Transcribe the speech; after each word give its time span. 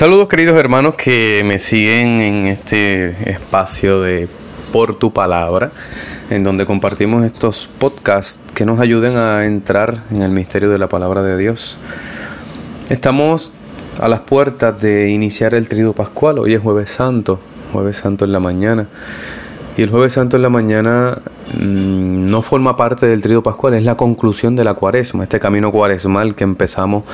Saludos 0.00 0.28
queridos 0.28 0.56
hermanos 0.56 0.94
que 0.94 1.42
me 1.44 1.58
siguen 1.58 2.22
en 2.22 2.46
este 2.46 3.30
espacio 3.30 4.00
de 4.00 4.28
Por 4.72 4.94
tu 4.94 5.12
Palabra, 5.12 5.72
en 6.30 6.42
donde 6.42 6.64
compartimos 6.64 7.22
estos 7.22 7.68
podcasts 7.78 8.40
que 8.54 8.64
nos 8.64 8.80
ayuden 8.80 9.18
a 9.18 9.44
entrar 9.44 10.04
en 10.10 10.22
el 10.22 10.30
misterio 10.30 10.70
de 10.70 10.78
la 10.78 10.88
palabra 10.88 11.22
de 11.22 11.36
Dios. 11.36 11.76
Estamos 12.88 13.52
a 13.98 14.08
las 14.08 14.20
puertas 14.20 14.80
de 14.80 15.10
iniciar 15.10 15.52
el 15.52 15.68
trido 15.68 15.92
pascual, 15.92 16.38
hoy 16.38 16.54
es 16.54 16.62
jueves 16.62 16.90
santo, 16.90 17.38
jueves 17.70 17.98
santo 17.98 18.24
en 18.24 18.32
la 18.32 18.40
mañana. 18.40 18.86
Y 19.76 19.82
el 19.82 19.90
jueves 19.90 20.14
santo 20.14 20.36
en 20.36 20.42
la 20.42 20.48
mañana 20.48 21.20
mm, 21.58 22.24
no 22.24 22.40
forma 22.40 22.74
parte 22.74 23.04
del 23.04 23.20
trido 23.20 23.42
pascual, 23.42 23.74
es 23.74 23.84
la 23.84 23.98
conclusión 23.98 24.56
de 24.56 24.64
la 24.64 24.72
cuaresma, 24.72 25.24
este 25.24 25.38
camino 25.38 25.70
cuaresmal 25.70 26.34
que 26.34 26.44
empezamos 26.44 27.04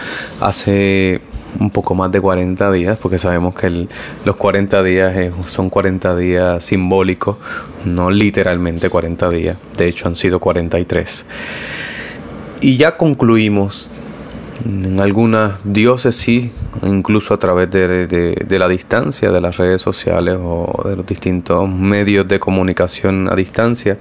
hace 0.40 1.20
un 1.58 1.70
poco 1.70 1.94
más 1.94 2.12
de 2.12 2.20
40 2.20 2.70
días, 2.72 2.98
porque 3.00 3.18
sabemos 3.18 3.54
que 3.54 3.88
los 4.24 4.36
40 4.36 4.82
días 4.82 5.32
son 5.46 5.70
40 5.70 6.16
días 6.16 6.64
simbólicos, 6.64 7.36
no 7.84 8.10
literalmente 8.10 8.90
40 8.90 9.30
días, 9.30 9.56
de 9.76 9.88
hecho 9.88 10.08
han 10.08 10.16
sido 10.16 10.40
43. 10.40 11.26
Y 12.60 12.76
ya 12.76 12.96
concluimos 12.96 13.90
en 14.64 15.00
algunas 15.00 15.60
diócesis, 15.64 16.50
incluso 16.82 17.34
a 17.34 17.38
través 17.38 17.70
de, 17.70 18.06
de, 18.06 18.58
la 18.58 18.68
distancia, 18.68 19.30
de 19.30 19.40
las 19.40 19.56
redes 19.56 19.82
sociales 19.82 20.38
o 20.40 20.82
de 20.88 20.96
los 20.96 21.06
distintos 21.06 21.68
medios 21.68 22.26
de 22.26 22.38
comunicación 22.38 23.28
a 23.30 23.36
distancia, 23.36 23.98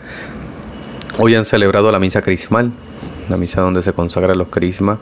hoy 1.17 1.35
han 1.35 1.45
celebrado 1.45 1.91
la 1.91 1.99
misa 1.99 2.21
crismal, 2.21 2.71
la 3.29 3.37
misa 3.37 3.61
donde 3.61 3.81
se 3.81 3.93
consagran 3.93 4.37
los 4.37 4.49
crismas 4.49 4.99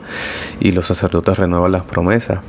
y 0.60 0.72
los 0.72 0.86
sacerdotes 0.86 1.38
renuevan 1.38 1.72
las 1.72 1.82
promesas. 1.82 2.40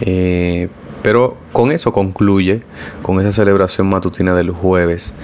Eh, 0.00 0.68
pero 1.02 1.36
con 1.52 1.72
eso 1.72 1.92
concluye, 1.92 2.62
con 3.02 3.20
esa 3.20 3.32
celebración 3.32 3.88
matutina 3.88 4.34
del 4.34 4.50
jueves. 4.50 5.14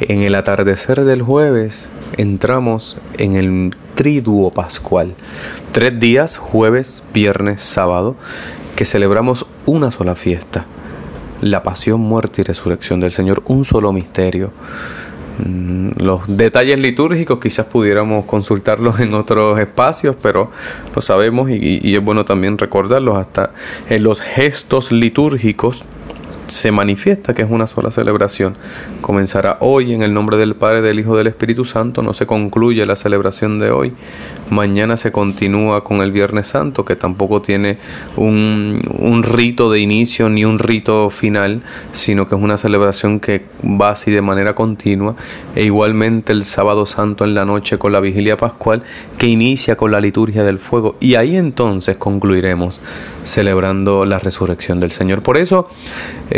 En 0.00 0.22
el 0.22 0.34
atardecer 0.34 1.04
del 1.04 1.22
jueves 1.22 1.90
entramos 2.16 2.96
en 3.18 3.36
el 3.36 3.74
triduo 3.94 4.50
pascual. 4.50 5.14
Tres 5.72 5.98
días, 6.00 6.36
jueves, 6.36 7.02
viernes, 7.12 7.62
sábado, 7.62 8.16
que 8.74 8.84
celebramos 8.84 9.46
una 9.66 9.90
sola 9.90 10.14
fiesta. 10.14 10.66
La 11.40 11.62
pasión, 11.62 12.00
muerte 12.00 12.40
y 12.40 12.44
resurrección 12.44 13.00
del 13.00 13.12
Señor, 13.12 13.42
un 13.46 13.64
solo 13.64 13.92
misterio. 13.92 14.52
Mm, 15.38 15.90
los 15.96 16.22
detalles 16.26 16.80
litúrgicos 16.80 17.38
quizás 17.40 17.66
pudiéramos 17.66 18.24
consultarlos 18.24 19.00
en 19.00 19.14
otros 19.14 19.58
espacios, 19.58 20.16
pero 20.20 20.50
lo 20.94 21.02
sabemos 21.02 21.50
y, 21.50 21.80
y 21.82 21.94
es 21.94 22.04
bueno 22.04 22.24
también 22.24 22.58
recordarlos. 22.58 23.18
Hasta 23.18 23.52
en 23.88 24.02
los 24.02 24.20
gestos 24.20 24.92
litúrgicos 24.92 25.84
se 26.46 26.70
manifiesta 26.70 27.34
que 27.34 27.42
es 27.42 27.50
una 27.50 27.66
sola 27.66 27.90
celebración. 27.90 28.56
Comenzará 29.00 29.58
hoy 29.60 29.92
en 29.92 30.02
el 30.02 30.14
nombre 30.14 30.36
del 30.36 30.54
Padre, 30.54 30.82
del 30.82 31.00
Hijo, 31.00 31.16
del 31.16 31.26
Espíritu 31.26 31.64
Santo. 31.64 32.02
No 32.02 32.14
se 32.14 32.26
concluye 32.26 32.86
la 32.86 32.96
celebración 32.96 33.58
de 33.58 33.70
hoy. 33.70 33.92
Mañana 34.50 34.96
se 34.96 35.10
continúa 35.10 35.82
con 35.82 36.00
el 36.00 36.12
Viernes 36.12 36.46
Santo, 36.46 36.84
que 36.84 36.94
tampoco 36.94 37.42
tiene 37.42 37.78
un, 38.16 38.80
rito 39.24 39.70
de 39.70 39.80
inicio 39.80 40.28
ni 40.28 40.44
un 40.44 40.58
rito 40.58 41.10
final, 41.10 41.62
sino 41.92 42.28
que 42.28 42.36
es 42.36 42.40
una 42.40 42.56
celebración 42.56 43.18
que 43.18 43.44
va 43.64 43.90
así 43.90 44.10
de 44.10 44.22
manera 44.22 44.54
continua. 44.54 45.16
E 45.54 45.64
igualmente 45.64 46.32
el 46.32 46.44
Sábado 46.44 46.86
Santo 46.86 47.24
en 47.24 47.34
la 47.34 47.44
noche 47.44 47.78
con 47.78 47.92
la 47.92 48.00
Vigilia 48.00 48.36
Pascual, 48.36 48.82
que 49.18 49.26
inicia 49.26 49.76
con 49.76 49.90
la 49.90 50.00
liturgia 50.00 50.44
del 50.44 50.58
fuego. 50.58 50.96
Y 51.00 51.16
ahí 51.16 51.36
entonces 51.36 51.98
concluiremos 51.98 52.80
celebrando 53.24 54.04
la 54.04 54.18
resurrección 54.20 54.78
del 54.78 54.92
Señor. 54.92 55.22
Por 55.22 55.36
eso, 55.36 55.68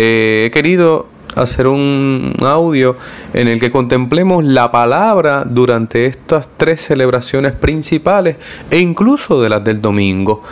he 0.00 0.50
querido 0.52 1.06
hacer 1.34 1.66
un 1.66 2.34
audio 2.40 2.96
en 3.32 3.48
el 3.48 3.60
que 3.60 3.70
contemplemos 3.70 4.44
la 4.44 4.70
palabra 4.70 5.44
durante 5.44 6.06
estas 6.06 6.48
tres 6.56 6.80
celebraciones 6.80 7.52
principales 7.52 8.36
e 8.70 8.78
incluso 8.78 9.40
de 9.40 9.48
las 9.48 9.62
del 9.64 9.80
domingo. 9.80 10.42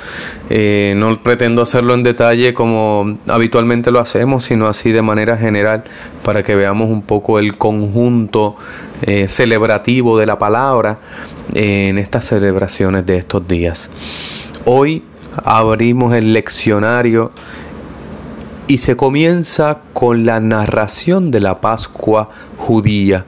Eh, 0.50 0.94
no 0.96 1.22
pretendo 1.22 1.62
hacerlo 1.62 1.94
en 1.94 2.02
detalle 2.02 2.54
como 2.54 3.18
habitualmente 3.28 3.90
lo 3.90 4.00
hacemos, 4.00 4.44
sino 4.44 4.68
así 4.68 4.92
de 4.92 5.02
manera 5.02 5.36
general 5.36 5.84
para 6.22 6.42
que 6.42 6.54
veamos 6.54 6.90
un 6.90 7.02
poco 7.02 7.38
el 7.38 7.56
conjunto 7.56 8.56
eh, 9.02 9.28
celebrativo 9.28 10.18
de 10.18 10.26
la 10.26 10.38
palabra 10.38 10.98
en 11.54 11.98
estas 11.98 12.24
celebraciones 12.26 13.06
de 13.06 13.16
estos 13.16 13.46
días. 13.46 13.90
Hoy 14.64 15.02
abrimos 15.44 16.14
el 16.14 16.32
leccionario 16.32 17.30
y 18.68 18.78
se 18.78 18.96
comienza 18.96 19.78
con 19.92 20.26
la 20.26 20.40
narración 20.40 21.30
de 21.30 21.40
la 21.40 21.60
Pascua 21.60 22.30
judía. 22.58 23.24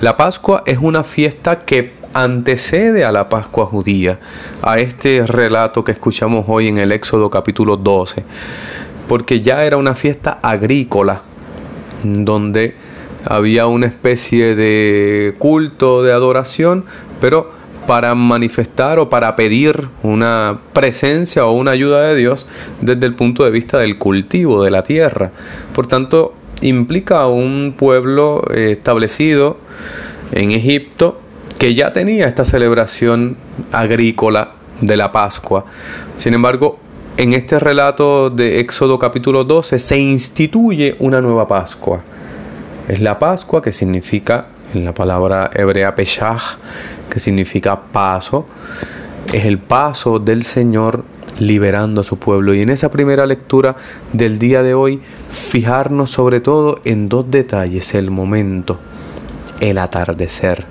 La 0.00 0.16
Pascua 0.16 0.62
es 0.66 0.78
una 0.78 1.02
fiesta 1.02 1.64
que 1.64 1.94
antecede 2.12 3.04
a 3.04 3.12
la 3.12 3.28
Pascua 3.28 3.66
judía, 3.66 4.18
a 4.62 4.78
este 4.78 5.26
relato 5.26 5.82
que 5.84 5.92
escuchamos 5.92 6.44
hoy 6.48 6.68
en 6.68 6.78
el 6.78 6.92
Éxodo 6.92 7.30
capítulo 7.30 7.76
12, 7.76 8.24
porque 9.08 9.40
ya 9.40 9.64
era 9.64 9.78
una 9.78 9.94
fiesta 9.94 10.38
agrícola, 10.42 11.22
donde 12.02 12.76
había 13.24 13.66
una 13.66 13.86
especie 13.86 14.54
de 14.54 15.34
culto, 15.38 16.02
de 16.02 16.12
adoración, 16.12 16.84
pero 17.20 17.50
para 17.86 18.14
manifestar 18.14 18.98
o 18.98 19.08
para 19.08 19.36
pedir 19.36 19.88
una 20.02 20.60
presencia 20.72 21.46
o 21.46 21.52
una 21.52 21.72
ayuda 21.72 22.02
de 22.02 22.16
Dios 22.16 22.46
desde 22.80 23.06
el 23.06 23.14
punto 23.14 23.44
de 23.44 23.50
vista 23.50 23.78
del 23.78 23.98
cultivo 23.98 24.62
de 24.62 24.70
la 24.70 24.82
tierra. 24.82 25.32
Por 25.72 25.86
tanto, 25.86 26.34
implica 26.62 27.26
un 27.26 27.74
pueblo 27.76 28.42
eh, 28.54 28.72
establecido 28.72 29.58
en 30.32 30.50
Egipto 30.52 31.20
que 31.58 31.74
ya 31.74 31.92
tenía 31.92 32.26
esta 32.26 32.44
celebración 32.44 33.36
agrícola 33.72 34.52
de 34.80 34.96
la 34.96 35.12
Pascua. 35.12 35.64
Sin 36.18 36.34
embargo, 36.34 36.78
en 37.16 37.32
este 37.32 37.58
relato 37.58 38.28
de 38.28 38.60
Éxodo 38.60 38.98
capítulo 38.98 39.44
12 39.44 39.78
se 39.78 39.98
instituye 39.98 40.96
una 40.98 41.20
nueva 41.20 41.48
Pascua. 41.48 42.02
Es 42.88 43.00
la 43.00 43.18
Pascua 43.18 43.62
que 43.62 43.72
significa 43.72 44.48
en 44.74 44.84
la 44.84 44.94
palabra 44.94 45.50
hebrea 45.54 45.94
Peshach, 45.94 46.58
que 47.10 47.20
significa 47.20 47.80
paso, 47.92 48.46
es 49.32 49.44
el 49.44 49.58
paso 49.58 50.18
del 50.18 50.44
Señor 50.44 51.04
liberando 51.38 52.00
a 52.00 52.04
su 52.04 52.18
pueblo. 52.18 52.54
Y 52.54 52.62
en 52.62 52.70
esa 52.70 52.90
primera 52.90 53.26
lectura 53.26 53.76
del 54.12 54.38
día 54.38 54.62
de 54.62 54.74
hoy, 54.74 55.00
fijarnos 55.30 56.10
sobre 56.10 56.40
todo 56.40 56.80
en 56.84 57.08
dos 57.08 57.30
detalles, 57.30 57.94
el 57.94 58.10
momento, 58.10 58.78
el 59.60 59.78
atardecer. 59.78 60.66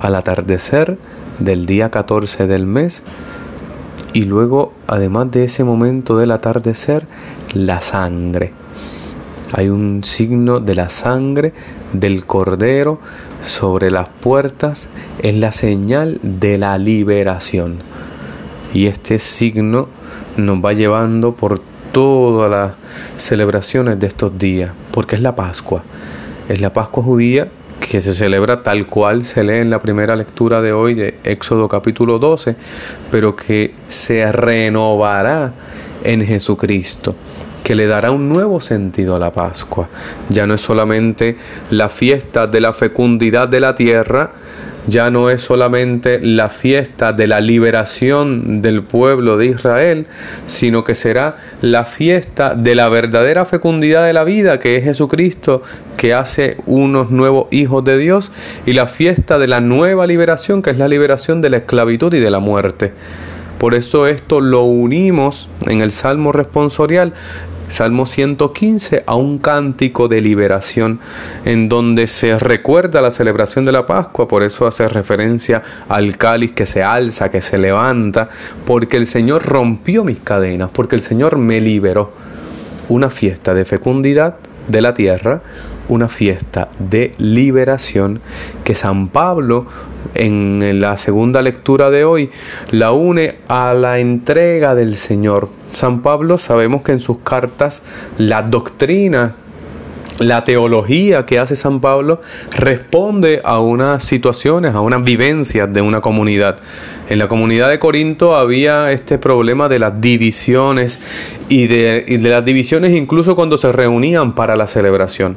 Al 0.00 0.14
atardecer 0.14 0.98
del 1.38 1.66
día 1.66 1.90
14 1.90 2.46
del 2.46 2.66
mes, 2.66 3.02
y 4.12 4.24
luego, 4.24 4.72
además 4.86 5.30
de 5.30 5.44
ese 5.44 5.64
momento 5.64 6.16
del 6.16 6.30
atardecer, 6.30 7.06
la 7.54 7.80
sangre 7.80 8.52
hay 9.56 9.68
un 9.68 10.02
signo 10.02 10.58
de 10.58 10.74
la 10.74 10.88
sangre 10.88 11.52
del 11.94 12.26
cordero 12.26 13.00
sobre 13.46 13.90
las 13.90 14.08
puertas, 14.08 14.88
es 15.22 15.34
la 15.34 15.52
señal 15.52 16.18
de 16.22 16.58
la 16.58 16.76
liberación. 16.78 17.78
Y 18.72 18.86
este 18.86 19.18
signo 19.18 19.88
nos 20.36 20.58
va 20.58 20.72
llevando 20.72 21.34
por 21.34 21.60
todas 21.92 22.50
las 22.50 22.72
celebraciones 23.22 23.98
de 24.00 24.08
estos 24.08 24.36
días, 24.38 24.72
porque 24.90 25.16
es 25.16 25.22
la 25.22 25.36
Pascua. 25.36 25.82
Es 26.48 26.60
la 26.60 26.72
Pascua 26.72 27.02
judía 27.02 27.48
que 27.80 28.00
se 28.00 28.14
celebra 28.14 28.62
tal 28.62 28.86
cual 28.86 29.24
se 29.24 29.44
lee 29.44 29.58
en 29.58 29.70
la 29.70 29.78
primera 29.78 30.16
lectura 30.16 30.60
de 30.60 30.72
hoy 30.72 30.94
de 30.94 31.18
Éxodo 31.24 31.68
capítulo 31.68 32.18
12, 32.18 32.56
pero 33.10 33.36
que 33.36 33.74
se 33.88 34.30
renovará 34.32 35.52
en 36.02 36.24
Jesucristo 36.24 37.14
que 37.64 37.74
le 37.74 37.86
dará 37.86 38.12
un 38.12 38.28
nuevo 38.28 38.60
sentido 38.60 39.16
a 39.16 39.18
la 39.18 39.32
Pascua. 39.32 39.88
Ya 40.28 40.46
no 40.46 40.54
es 40.54 40.60
solamente 40.60 41.36
la 41.70 41.88
fiesta 41.88 42.46
de 42.46 42.60
la 42.60 42.74
fecundidad 42.74 43.48
de 43.48 43.58
la 43.58 43.74
tierra, 43.74 44.32
ya 44.86 45.10
no 45.10 45.30
es 45.30 45.40
solamente 45.40 46.20
la 46.20 46.50
fiesta 46.50 47.14
de 47.14 47.26
la 47.26 47.40
liberación 47.40 48.60
del 48.60 48.82
pueblo 48.82 49.38
de 49.38 49.46
Israel, 49.46 50.06
sino 50.44 50.84
que 50.84 50.94
será 50.94 51.38
la 51.62 51.86
fiesta 51.86 52.54
de 52.54 52.74
la 52.74 52.90
verdadera 52.90 53.46
fecundidad 53.46 54.04
de 54.04 54.12
la 54.12 54.24
vida, 54.24 54.58
que 54.58 54.76
es 54.76 54.84
Jesucristo, 54.84 55.62
que 55.96 56.12
hace 56.12 56.58
unos 56.66 57.10
nuevos 57.10 57.46
hijos 57.50 57.82
de 57.82 57.96
Dios, 57.96 58.30
y 58.66 58.74
la 58.74 58.86
fiesta 58.86 59.38
de 59.38 59.46
la 59.46 59.62
nueva 59.62 60.06
liberación, 60.06 60.60
que 60.60 60.68
es 60.68 60.76
la 60.76 60.88
liberación 60.88 61.40
de 61.40 61.48
la 61.48 61.56
esclavitud 61.58 62.12
y 62.12 62.20
de 62.20 62.30
la 62.30 62.40
muerte. 62.40 62.92
Por 63.58 63.74
eso 63.74 64.06
esto 64.06 64.42
lo 64.42 64.64
unimos 64.64 65.48
en 65.66 65.80
el 65.80 65.92
Salmo 65.92 66.32
responsorial 66.32 67.14
Salmo 67.74 68.06
115 68.06 69.02
a 69.04 69.16
un 69.16 69.38
cántico 69.38 70.06
de 70.06 70.20
liberación 70.20 71.00
en 71.44 71.68
donde 71.68 72.06
se 72.06 72.38
recuerda 72.38 73.00
la 73.00 73.10
celebración 73.10 73.64
de 73.64 73.72
la 73.72 73.84
Pascua, 73.84 74.28
por 74.28 74.44
eso 74.44 74.68
hace 74.68 74.86
referencia 74.86 75.60
al 75.88 76.16
cáliz 76.16 76.52
que 76.52 76.66
se 76.66 76.84
alza, 76.84 77.32
que 77.32 77.40
se 77.40 77.58
levanta, 77.58 78.28
porque 78.64 78.96
el 78.96 79.08
Señor 79.08 79.44
rompió 79.44 80.04
mis 80.04 80.20
cadenas, 80.20 80.70
porque 80.72 80.94
el 80.94 81.02
Señor 81.02 81.36
me 81.36 81.60
liberó. 81.60 82.12
Una 82.88 83.10
fiesta 83.10 83.54
de 83.54 83.64
fecundidad 83.64 84.36
de 84.68 84.80
la 84.80 84.94
tierra, 84.94 85.42
una 85.88 86.08
fiesta 86.08 86.68
de 86.78 87.12
liberación 87.18 88.20
que 88.64 88.74
San 88.74 89.08
Pablo 89.08 89.66
en 90.14 90.80
la 90.80 90.96
segunda 90.98 91.42
lectura 91.42 91.90
de 91.90 92.04
hoy 92.04 92.30
la 92.70 92.92
une 92.92 93.36
a 93.48 93.74
la 93.74 93.98
entrega 93.98 94.74
del 94.74 94.94
Señor. 94.96 95.48
San 95.72 96.02
Pablo 96.02 96.38
sabemos 96.38 96.82
que 96.82 96.92
en 96.92 97.00
sus 97.00 97.18
cartas 97.18 97.82
la 98.18 98.42
doctrina 98.42 99.36
la 100.18 100.44
teología 100.44 101.26
que 101.26 101.38
hace 101.38 101.56
San 101.56 101.80
Pablo 101.80 102.20
responde 102.50 103.40
a 103.44 103.58
unas 103.58 104.04
situaciones, 104.04 104.74
a 104.74 104.80
unas 104.80 105.02
vivencias 105.02 105.72
de 105.72 105.80
una 105.80 106.00
comunidad. 106.00 106.58
En 107.08 107.18
la 107.18 107.28
comunidad 107.28 107.68
de 107.68 107.78
Corinto 107.78 108.36
había 108.36 108.92
este 108.92 109.18
problema 109.18 109.68
de 109.68 109.78
las 109.78 110.00
divisiones 110.00 111.00
y 111.48 111.66
de, 111.66 112.04
y 112.06 112.16
de 112.18 112.30
las 112.30 112.44
divisiones 112.44 112.92
incluso 112.92 113.34
cuando 113.34 113.58
se 113.58 113.72
reunían 113.72 114.34
para 114.34 114.56
la 114.56 114.66
celebración. 114.66 115.36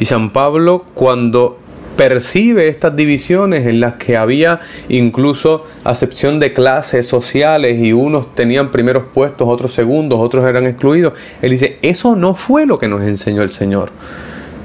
Y 0.00 0.04
San 0.04 0.30
Pablo 0.30 0.84
cuando 0.94 1.58
percibe 1.98 2.68
estas 2.68 2.94
divisiones 2.94 3.66
en 3.66 3.80
las 3.80 3.94
que 3.94 4.16
había 4.16 4.60
incluso 4.88 5.66
acepción 5.82 6.38
de 6.38 6.52
clases 6.52 7.06
sociales 7.06 7.80
y 7.82 7.92
unos 7.92 8.36
tenían 8.36 8.70
primeros 8.70 9.06
puestos, 9.12 9.48
otros 9.48 9.74
segundos, 9.74 10.20
otros 10.20 10.46
eran 10.46 10.64
excluidos. 10.64 11.14
Él 11.42 11.50
dice, 11.50 11.78
eso 11.82 12.14
no 12.14 12.36
fue 12.36 12.66
lo 12.66 12.78
que 12.78 12.86
nos 12.86 13.02
enseñó 13.02 13.42
el 13.42 13.50
Señor 13.50 13.90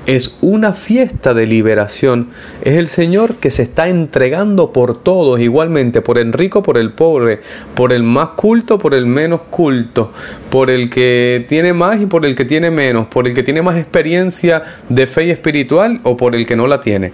es 0.06 0.36
una 0.42 0.74
fiesta 0.74 1.34
de 1.34 1.48
liberación. 1.48 2.30
Es 2.62 2.76
el 2.76 2.88
Señor 2.88 3.36
que 3.36 3.52
se 3.52 3.64
está 3.64 3.88
entregando 3.88 4.74
por 4.74 4.98
todos, 4.98 5.40
igualmente, 5.40 6.02
por 6.02 6.18
el 6.18 6.34
rico, 6.34 6.64
por 6.64 6.78
el 6.78 6.92
pobre, 6.92 7.42
por 7.74 7.94
el 7.94 8.04
más 8.04 8.30
culto, 8.30 8.78
por 8.78 8.94
el 8.94 9.06
menos 9.06 9.42
culto, 9.50 10.12
por 10.50 10.70
el 10.70 10.90
que 10.90 11.46
tiene 11.48 11.74
más 11.74 12.02
y 12.02 12.06
por 12.06 12.26
el 12.26 12.36
que 12.36 12.46
tiene 12.46 12.72
menos, 12.72 13.08
por 13.08 13.28
el 13.28 13.34
que 13.34 13.44
tiene 13.44 13.62
más 13.62 13.78
experiencia 13.78 14.64
de 14.90 15.08
fe 15.08 15.26
y 15.26 15.32
espiritual 15.32 16.02
o 16.04 16.18
por 16.18 16.36
el 16.36 16.46
que 16.46 16.56
no 16.56 16.68
la 16.68 16.82
tiene. 16.82 17.14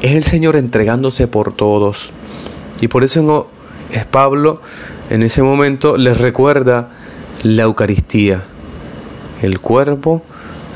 Es 0.00 0.14
el 0.14 0.24
Señor 0.24 0.56
entregándose 0.56 1.26
por 1.26 1.54
todos. 1.54 2.12
Y 2.80 2.88
por 2.88 3.04
eso 3.04 3.50
es 3.90 4.04
Pablo 4.04 4.60
en 5.08 5.22
ese 5.22 5.42
momento 5.42 5.96
les 5.96 6.18
recuerda 6.18 6.88
la 7.42 7.62
Eucaristía, 7.62 8.42
el 9.40 9.60
cuerpo, 9.60 10.22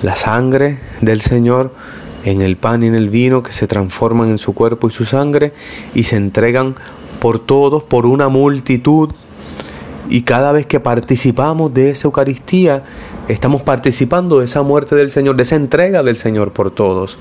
la 0.02 0.16
sangre 0.16 0.78
del 1.00 1.20
Señor 1.20 1.74
en 2.24 2.42
el 2.42 2.56
pan 2.56 2.82
y 2.82 2.86
en 2.86 2.94
el 2.94 3.08
vino 3.08 3.42
que 3.42 3.52
se 3.52 3.66
transforman 3.66 4.30
en 4.30 4.38
su 4.38 4.54
cuerpo 4.54 4.88
y 4.88 4.90
su 4.90 5.04
sangre 5.04 5.52
y 5.94 6.04
se 6.04 6.16
entregan 6.16 6.74
por 7.18 7.38
todos, 7.38 7.82
por 7.82 8.06
una 8.06 8.28
multitud. 8.28 9.10
Y 10.08 10.22
cada 10.22 10.52
vez 10.52 10.66
que 10.66 10.80
participamos 10.80 11.72
de 11.72 11.90
esa 11.90 12.08
Eucaristía, 12.08 12.84
estamos 13.28 13.62
participando 13.62 14.40
de 14.40 14.46
esa 14.46 14.62
muerte 14.62 14.96
del 14.96 15.10
Señor, 15.10 15.36
de 15.36 15.44
esa 15.44 15.56
entrega 15.56 16.02
del 16.02 16.16
Señor 16.16 16.52
por 16.52 16.70
todos 16.70 17.18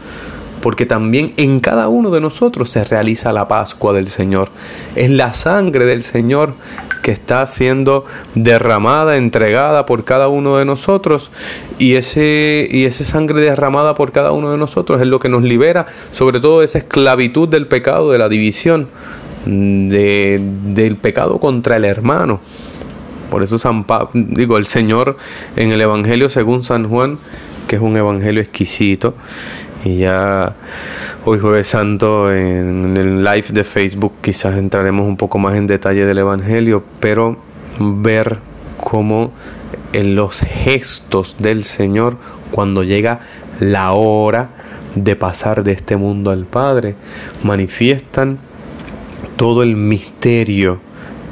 porque 0.62 0.86
también 0.86 1.34
en 1.38 1.60
cada 1.60 1.88
uno 1.88 2.10
de 2.10 2.22
nosotros 2.22 2.70
se 2.70 2.84
realiza 2.84 3.32
la 3.34 3.48
Pascua 3.48 3.94
del 3.94 4.10
Señor. 4.10 4.50
Es 4.96 5.10
la 5.10 5.34
sangre 5.34 5.86
del 5.86 6.04
Señor 6.04 6.56
que 7.02 7.12
está 7.12 7.48
siendo 7.48 8.06
derramada, 8.36 9.18
entregada 9.18 9.86
por 9.86 10.04
cada 10.04 10.28
uno 10.28 10.58
de 10.58 10.66
nosotros 10.66 11.32
y 11.78 11.96
ese 11.96 12.68
y 12.70 12.86
esa 12.86 13.04
sangre 13.04 13.42
derramada 13.42 13.96
por 13.96 14.12
cada 14.12 14.32
uno 14.32 14.52
de 14.52 14.58
nosotros 14.58 15.02
es 15.02 15.08
lo 15.08 15.20
que 15.20 15.30
nos 15.30 15.44
libera 15.44 15.88
sobre 16.12 16.40
todo 16.40 16.60
de 16.60 16.66
esa 16.66 16.80
esclavitud 16.80 17.48
del 17.48 17.68
pecado, 17.68 18.12
de 18.12 18.18
la 18.18 18.28
división, 18.28 18.90
de, 19.46 20.42
del 20.66 20.98
pecado 20.98 21.40
contra 21.40 21.78
el 21.78 21.86
hermano. 21.86 22.42
Por 23.32 23.44
eso 23.44 23.60
San 23.60 23.86
digo, 24.14 24.58
el 24.58 24.66
Señor 24.66 25.18
en 25.56 25.72
el 25.72 25.80
Evangelio 25.82 26.30
según 26.30 26.64
San 26.64 26.90
Juan, 26.90 27.20
que 27.68 27.76
es 27.76 27.82
un 27.82 27.96
evangelio 27.96 28.42
exquisito, 28.42 29.14
y 29.84 29.98
ya 29.98 30.56
hoy 31.26 31.40
jueves 31.40 31.68
santo 31.68 32.32
en 32.32 32.98
el 32.98 33.24
live 33.24 33.48
de 33.50 33.64
Facebook 33.64 34.14
quizás 34.22 34.58
entraremos 34.58 35.08
un 35.08 35.18
poco 35.18 35.40
más 35.40 35.56
en 35.56 35.68
detalle 35.68 36.06
del 36.06 36.18
Evangelio, 36.18 36.84
pero 37.00 37.38
ver 37.80 38.40
cómo 38.78 39.32
en 39.94 40.16
los 40.16 40.40
gestos 40.42 41.38
del 41.40 41.64
Señor 41.64 42.18
cuando 42.52 42.84
llega 42.84 43.22
la 43.60 43.92
hora 43.94 44.50
de 44.96 45.16
pasar 45.16 45.64
de 45.64 45.74
este 45.74 45.98
mundo 45.98 46.32
al 46.32 46.46
Padre, 46.46 46.96
manifiestan 47.44 48.40
todo 49.38 49.64
el 49.64 49.76
misterio 49.76 50.80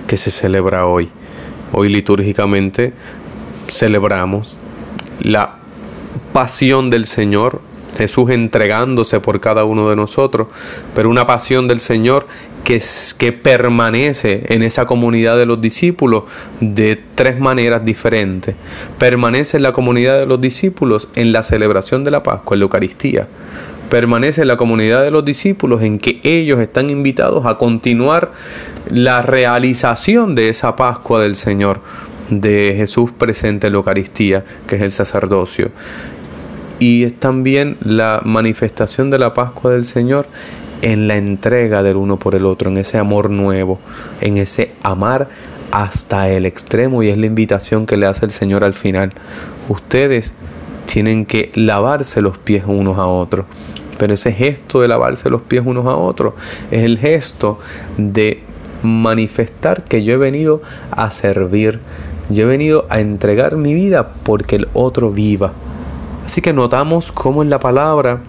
que 0.07 0.17
se 0.17 0.31
celebra 0.31 0.85
hoy. 0.85 1.09
Hoy 1.73 1.89
litúrgicamente 1.89 2.94
celebramos 3.67 4.57
la 5.21 5.55
pasión 6.31 6.89
del 6.89 7.05
Señor 7.05 7.61
Jesús 7.97 8.29
entregándose 8.29 9.19
por 9.19 9.39
cada 9.39 9.63
uno 9.65 9.89
de 9.89 9.95
nosotros, 9.95 10.47
pero 10.95 11.09
una 11.09 11.25
pasión 11.27 11.67
del 11.67 11.79
Señor 11.79 12.27
que, 12.63 13.31
permanece 13.31 14.44
en 14.49 14.61
esa 14.61 14.85
comunidad 14.85 15.38
de 15.38 15.45
los 15.45 15.61
discípulos 15.61 16.23
de 16.59 17.01
tres 17.15 17.39
maneras 17.39 17.85
diferentes. 17.85 18.55
Permanece 18.97 19.57
en 19.57 19.63
la 19.63 19.71
comunidad 19.71 20.19
de 20.19 20.25
los 20.25 20.41
discípulos 20.41 21.07
en 21.15 21.31
la 21.31 21.44
celebración 21.44 22.03
de 22.03 22.11
la 22.11 22.23
Pascua, 22.23 22.55
en 22.55 22.59
la 22.59 22.63
Eucaristía. 22.65 23.27
Permanece 23.89 24.41
en 24.41 24.49
la 24.49 24.57
comunidad 24.57 25.03
de 25.03 25.11
los 25.11 25.23
discípulos 25.23 25.81
en 25.81 25.97
que 25.97 26.19
ellos 26.23 26.59
están 26.59 26.89
invitados 26.89 27.45
a 27.45 27.57
continuar 27.57 28.33
la 28.89 29.21
realización 29.21 30.35
de 30.35 30.49
esa 30.49 30.75
Pascua 30.75 31.21
del 31.21 31.38
Señor 31.38 31.79
de 32.29 32.73
Jesús 32.75 33.11
presente 33.13 33.67
en 33.67 33.73
la 33.73 33.77
Eucaristía, 33.77 34.44
que 34.67 34.75
es 34.75 34.81
el 34.81 34.91
sacerdocio 34.91 35.71
y 36.79 37.03
es 37.03 37.19
también 37.19 37.77
la 37.81 38.21
manifestación 38.24 39.09
de 39.09 39.19
la 39.19 39.33
Pascua 39.33 39.71
del 39.71 39.85
Señor 39.85 40.27
en 40.81 41.07
la 41.07 41.18
entrega 41.18 41.83
del 41.83 41.97
uno 41.97 42.19
por 42.19 42.35
el 42.35 42.45
otro, 42.45 42.69
en 42.69 42.77
ese 42.77 42.97
amor 42.97 43.29
nuevo, 43.29 43.79
en 44.21 44.38
ese 44.38 44.74
amar 44.83 45.29
hasta 45.71 46.29
el 46.29 46.45
extremo 46.45 47.03
y 47.03 47.09
es 47.09 47.18
la 47.18 47.25
invitación 47.25 47.85
que 47.85 47.97
le 47.97 48.06
hace 48.06 48.25
el 48.25 48.31
Señor 48.31 48.63
al 48.63 48.74
final. 48.74 49.13
Ustedes 49.69 50.33
tienen 50.85 51.25
que 51.25 51.51
lavarse 51.56 52.21
los 52.21 52.38
pies 52.38 52.63
unos 52.65 52.97
a 52.97 53.07
otros. 53.07 53.45
Pero 53.97 54.13
ese 54.13 54.31
gesto 54.31 54.81
de 54.81 54.88
lavarse 54.88 55.30
los 55.30 55.41
pies 55.41 55.63
unos 55.65 55.85
a 55.88 55.95
otros 55.95 56.33
es 56.71 56.83
el 56.83 57.00
gesto 57.00 57.59
de 57.97 58.41
manifestar 58.83 59.83
que 59.83 60.03
yo 60.03 60.13
he 60.13 60.18
venido 60.18 60.62
a 60.91 61.09
servir, 61.09 61.80
yo 62.30 62.44
he 62.44 62.45
venido 62.45 62.85
a 62.89 63.00
entregar 63.00 63.57
mi 63.57 63.73
vida 63.73 64.13
porque 64.23 64.57
el 64.57 64.68
otro 64.73 65.11
viva. 65.11 65.54
Así 66.28 66.42
que 66.42 66.52
notamos 66.52 67.14
cómo 67.14 67.42
en 67.42 67.50
la 67.50 67.57
palabra 67.57 68.19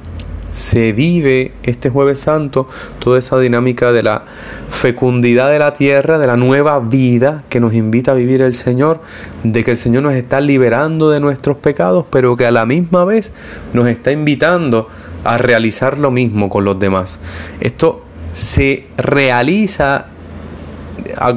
se 0.51 0.93
vive 0.93 1.51
este 1.65 1.91
jueves 1.91 2.21
santo 2.21 2.69
toda 3.01 3.19
esa 3.19 3.41
dinámica 3.41 3.91
de 3.91 4.05
la 4.05 4.23
fecundidad 4.71 5.51
de 5.51 5.59
la 5.59 5.73
tierra, 5.73 6.17
de 6.17 6.29
la 6.29 6.37
nueva 6.37 6.79
vida 6.79 7.43
que 7.49 7.59
nos 7.59 7.75
invita 7.75 8.13
a 8.13 8.15
vivir 8.15 8.41
el 8.41 8.55
Señor, 8.55 9.01
de 9.43 9.65
que 9.65 9.73
el 9.73 9.79
Señor 9.79 10.05
nos 10.05 10.13
está 10.13 10.41
liberando 10.41 11.11
de 11.11 11.19
nuestros 11.19 11.57
pecados, 11.57 12.05
pero 12.09 12.37
que 12.37 12.47
a 12.47 12.53
la 12.53 12.67
misma 12.67 13.05
vez 13.05 13.33
nos 13.73 13.89
está 13.89 14.13
invitando 14.13 14.87
a 15.25 15.37
realizar 15.37 15.99
lo 15.99 16.13
mismo 16.13 16.49
con 16.51 16.65
los 16.65 16.79
demás. 16.79 17.19
Esto 17.59 18.05
se 18.33 18.87
realiza 18.97 20.07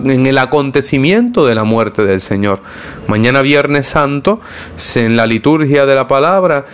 en 0.04 0.26
el 0.26 0.38
acontecimiento 0.38 1.46
de 1.46 1.56
la 1.56 1.64
muerte 1.64 2.04
del 2.04 2.22
Señor. 2.22 2.62
Mañana 3.08 3.42
Viernes 3.42 3.88
Santo, 3.88 4.40
en 4.96 5.16
la 5.16 5.26
liturgia 5.26 5.86
de 5.86 5.96
la 5.96 6.08
palabra, 6.08 6.66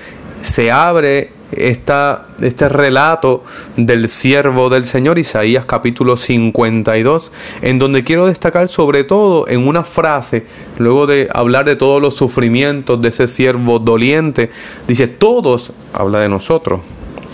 se 0.41 0.71
abre 0.71 1.31
esta, 1.51 2.27
este 2.41 2.67
relato 2.67 3.43
del 3.75 4.09
siervo 4.09 4.69
del 4.69 4.85
Señor, 4.85 5.17
Isaías 5.17 5.65
capítulo 5.65 6.17
52, 6.17 7.31
en 7.61 7.79
donde 7.79 8.03
quiero 8.03 8.27
destacar 8.27 8.67
sobre 8.67 9.03
todo 9.03 9.47
en 9.47 9.67
una 9.67 9.83
frase, 9.83 10.45
luego 10.77 11.07
de 11.07 11.29
hablar 11.33 11.65
de 11.65 11.75
todos 11.75 12.01
los 12.01 12.15
sufrimientos 12.15 13.01
de 13.01 13.09
ese 13.09 13.27
siervo 13.27 13.79
doliente, 13.79 14.49
dice, 14.87 15.07
todos, 15.07 15.71
habla 15.93 16.19
de 16.19 16.29
nosotros, 16.29 16.81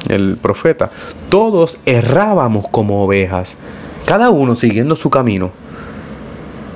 el 0.10 0.38
profeta, 0.38 0.92
todos 1.30 1.80
errábamos 1.86 2.68
como 2.70 3.04
ovejas 3.04 3.58
cada 4.06 4.30
uno 4.30 4.56
siguiendo 4.56 4.96
su 4.96 5.10
camino, 5.10 5.52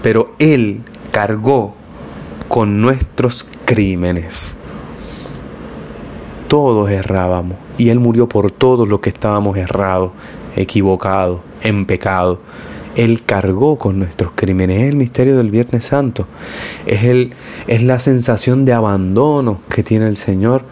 pero 0.01 0.33
Él 0.39 0.81
cargó 1.11 1.75
con 2.47 2.81
nuestros 2.81 3.45
crímenes. 3.65 4.55
Todos 6.47 6.89
errábamos 6.89 7.57
y 7.77 7.89
Él 7.89 7.99
murió 7.99 8.29
por 8.29 8.51
todos 8.51 8.87
los 8.87 9.01
que 9.01 9.09
estábamos 9.09 9.57
errados, 9.57 10.11
equivocados, 10.55 11.41
en 11.61 11.85
pecado. 11.85 12.39
Él 12.95 13.23
cargó 13.23 13.77
con 13.77 13.99
nuestros 13.99 14.31
crímenes. 14.33 14.81
Es 14.81 14.89
el 14.89 14.95
misterio 14.95 15.37
del 15.37 15.51
Viernes 15.51 15.85
Santo. 15.85 16.27
Es, 16.85 17.03
el, 17.03 17.33
es 17.67 17.83
la 17.83 17.99
sensación 17.99 18.65
de 18.65 18.73
abandono 18.73 19.59
que 19.69 19.83
tiene 19.83 20.07
el 20.07 20.17
Señor 20.17 20.63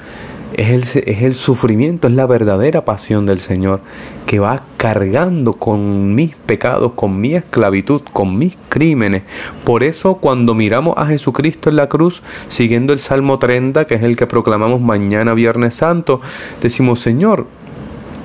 es 0.57 0.95
el, 0.95 1.03
es 1.03 1.21
el, 1.23 1.35
sufrimiento, 1.35 2.07
es 2.07 2.13
la 2.13 2.25
verdadera 2.25 2.85
pasión 2.85 3.25
del 3.25 3.41
Señor 3.41 3.81
que 4.25 4.39
va 4.39 4.63
cargando 4.77 5.53
con 5.53 6.15
mis 6.15 6.35
pecados, 6.35 6.93
con 6.93 7.19
mi 7.19 7.35
esclavitud, 7.35 8.01
con 8.13 8.37
mis 8.37 8.57
crímenes. 8.69 9.23
Por 9.63 9.83
eso 9.83 10.15
cuando 10.15 10.55
miramos 10.55 10.95
a 10.97 11.07
Jesucristo 11.07 11.69
en 11.69 11.75
la 11.75 11.89
cruz, 11.89 12.23
siguiendo 12.47 12.93
el 12.93 12.99
Salmo 12.99 13.39
30, 13.39 13.85
que 13.85 13.95
es 13.95 14.03
el 14.03 14.15
que 14.15 14.27
proclamamos 14.27 14.81
mañana 14.81 15.33
Viernes 15.33 15.75
Santo, 15.75 16.21
decimos, 16.61 16.99
Señor, 16.99 17.47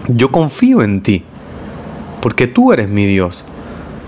yo 0.09 0.31
confío 0.31 0.83
en 0.83 1.03
ti, 1.03 1.25
porque 2.21 2.47
tú 2.47 2.73
eres 2.73 2.89
mi 2.89 3.07
Dios, 3.07 3.45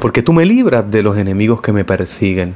porque 0.01 0.23
tú 0.23 0.33
me 0.33 0.45
libras 0.45 0.91
de 0.91 1.03
los 1.03 1.17
enemigos 1.17 1.61
que 1.61 1.73
me 1.73 1.85
persiguen. 1.85 2.55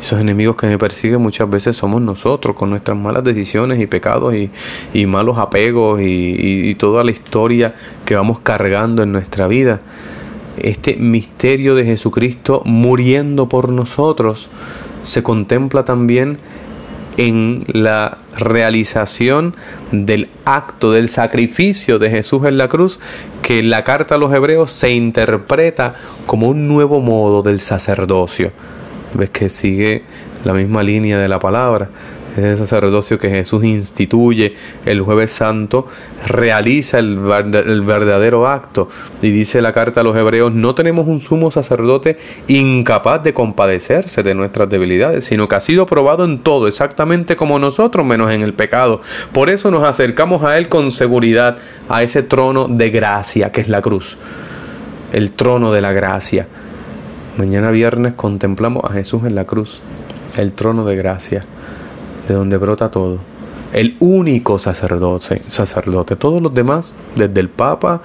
Esos 0.00 0.20
enemigos 0.20 0.56
que 0.56 0.66
me 0.66 0.78
persiguen 0.78 1.22
muchas 1.22 1.48
veces 1.48 1.74
somos 1.74 2.02
nosotros 2.02 2.54
con 2.54 2.70
nuestras 2.70 2.96
malas 2.96 3.24
decisiones 3.24 3.80
y 3.80 3.86
pecados 3.86 4.34
y, 4.34 5.06
malos 5.06 5.38
apegos 5.38 6.00
y, 6.00 6.68
y 6.68 6.74
toda 6.74 7.02
la 7.02 7.10
historia 7.10 7.74
que 8.04 8.14
vamos 8.14 8.40
cargando 8.40 9.02
en 9.02 9.12
nuestra 9.12 9.48
vida. 9.48 9.80
Este 10.58 10.96
misterio 10.96 11.74
de 11.74 11.84
Jesucristo 11.84 12.62
muriendo 12.64 13.48
por 13.48 13.70
nosotros 13.70 14.48
se 15.02 15.22
contempla 15.22 15.84
también 15.84 16.38
en 17.16 17.64
la 17.68 18.18
realización 18.36 19.56
del 19.92 20.28
acto, 20.44 20.92
del 20.92 21.08
sacrificio 21.08 21.98
de 21.98 22.10
Jesús 22.10 22.44
en 22.44 22.58
la 22.58 22.68
cruz, 22.68 23.00
que 23.40 23.60
en 23.60 23.70
la 23.70 23.84
carta 23.84 24.16
a 24.16 24.18
los 24.18 24.32
hebreos 24.34 24.70
se 24.70 24.90
interpreta 24.90 25.94
como 26.26 26.48
un 26.48 26.68
nuevo 26.68 27.00
modo 27.00 27.42
del 27.42 27.60
sacerdocio 27.60 28.52
ves 29.16 29.30
que 29.30 29.50
sigue 29.50 30.04
la 30.44 30.52
misma 30.52 30.82
línea 30.82 31.18
de 31.18 31.28
la 31.28 31.38
palabra. 31.38 31.88
Ese 32.36 32.58
sacerdocio 32.58 33.18
que 33.18 33.30
Jesús 33.30 33.64
instituye 33.64 34.56
el 34.84 35.00
jueves 35.00 35.32
santo 35.32 35.86
realiza 36.26 36.98
el, 36.98 37.16
verdadero 37.16 38.46
acto. 38.46 38.90
Y 39.22 39.30
dice 39.30 39.62
la 39.62 39.72
carta 39.72 40.02
a 40.02 40.04
los 40.04 40.14
hebreos, 40.14 40.52
no 40.52 40.74
tenemos 40.74 41.06
un 41.08 41.20
sumo 41.20 41.50
sacerdote 41.50 42.18
incapaz 42.46 43.22
de 43.22 43.32
compadecerse 43.32 44.22
de 44.22 44.34
nuestras 44.34 44.68
debilidades, 44.68 45.24
sino 45.24 45.48
que 45.48 45.54
ha 45.54 45.60
sido 45.62 45.86
probado 45.86 46.26
en 46.26 46.40
todo, 46.40 46.68
exactamente 46.68 47.36
como 47.36 47.58
nosotros, 47.58 48.04
menos 48.04 48.30
en 48.30 48.42
el 48.42 48.52
pecado. 48.52 49.00
Por 49.32 49.48
eso 49.48 49.70
nos 49.70 49.88
acercamos 49.88 50.42
a 50.42 50.58
Él 50.58 50.68
con 50.68 50.92
seguridad, 50.92 51.56
a 51.88 52.02
ese 52.02 52.22
trono 52.22 52.68
de 52.68 52.90
gracia 52.90 53.50
que 53.50 53.62
es 53.62 53.68
la 53.68 53.80
cruz, 53.80 54.18
el 55.14 55.32
trono 55.32 55.72
de 55.72 55.80
la 55.80 55.92
gracia 55.92 56.46
Mañana 57.36 57.70
viernes 57.70 58.14
contemplamos 58.14 58.82
a 58.84 58.94
Jesús 58.94 59.24
en 59.24 59.34
la 59.34 59.44
cruz, 59.44 59.82
el 60.38 60.52
trono 60.52 60.86
de 60.86 60.96
gracia, 60.96 61.44
de 62.26 62.32
donde 62.32 62.56
brota 62.56 62.90
todo. 62.90 63.18
El 63.74 63.96
único 64.00 64.58
sacerdote, 64.58 65.42
sacerdote. 65.46 66.16
Todos 66.16 66.40
los 66.40 66.54
demás, 66.54 66.94
desde 67.14 67.38
el 67.40 67.50
Papa 67.50 68.00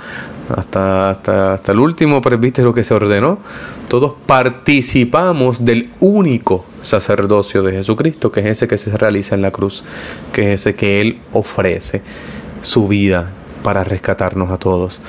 hasta, 0.54 1.12
hasta, 1.12 1.54
hasta 1.54 1.72
el 1.72 1.80
último 1.80 2.20
presbítero 2.22 2.74
que 2.74 2.84
se 2.84 2.94
ordenó, 2.94 3.38
todos 3.88 4.16
participamos 4.26 5.64
del 5.64 5.92
único 6.02 6.66
sacerdocio 6.82 7.64
de 7.64 7.72
Jesucristo, 7.72 8.34
que 8.34 8.42
es 8.42 8.48
ese 8.48 8.68
que 8.68 8.78
se 8.78 8.98
realiza 8.98 9.34
en 9.34 9.44
la 9.44 9.52
cruz, 9.52 9.86
que 10.34 10.52
es 10.52 10.60
ese 10.60 10.76
que 10.76 11.00
Él 11.00 11.22
ofrece 11.32 12.02
su 12.60 12.90
vida 12.90 13.32
para 13.64 13.86
rescatarnos 13.86 14.52
a 14.52 14.58
todos 14.58 15.00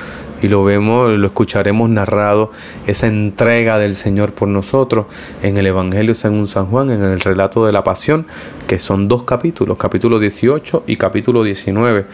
y 0.43 0.49
lo 0.49 0.65
vemos, 0.65 1.11
lo 1.19 1.27
escucharemos 1.27 1.89
narrado, 1.89 2.51
esa 2.87 3.07
entrega 3.07 3.79
del 3.79 3.95
Señor 3.95 4.35
por 4.35 4.49
nosotros 4.49 5.07
en 5.43 5.57
el 5.57 5.67
Evangelio 5.67 6.15
según 6.15 6.49
San 6.49 6.67
Juan, 6.67 6.91
en 6.91 7.03
el 7.03 7.21
relato 7.21 7.65
de 7.65 7.73
la 7.73 7.85
pasión, 7.85 8.27
que 8.67 8.79
son 8.79 9.07
dos 9.09 9.23
capítulos, 9.23 9.79
capítulo 9.79 10.19
18 10.19 10.85
y 10.87 10.97
capítulo 10.97 11.45
19 11.45 12.07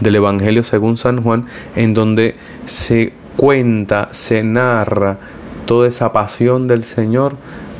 del 0.00 0.14
Evangelio 0.14 0.62
según 0.62 0.98
San 0.98 1.22
Juan, 1.22 1.46
en 1.74 1.94
donde 1.94 2.36
se 2.66 3.14
cuenta, 3.36 4.08
se 4.12 4.42
narra 4.42 5.18
toda 5.64 5.88
esa 5.88 6.12
pasión 6.12 6.68
del 6.68 6.84
Señor 6.84 7.36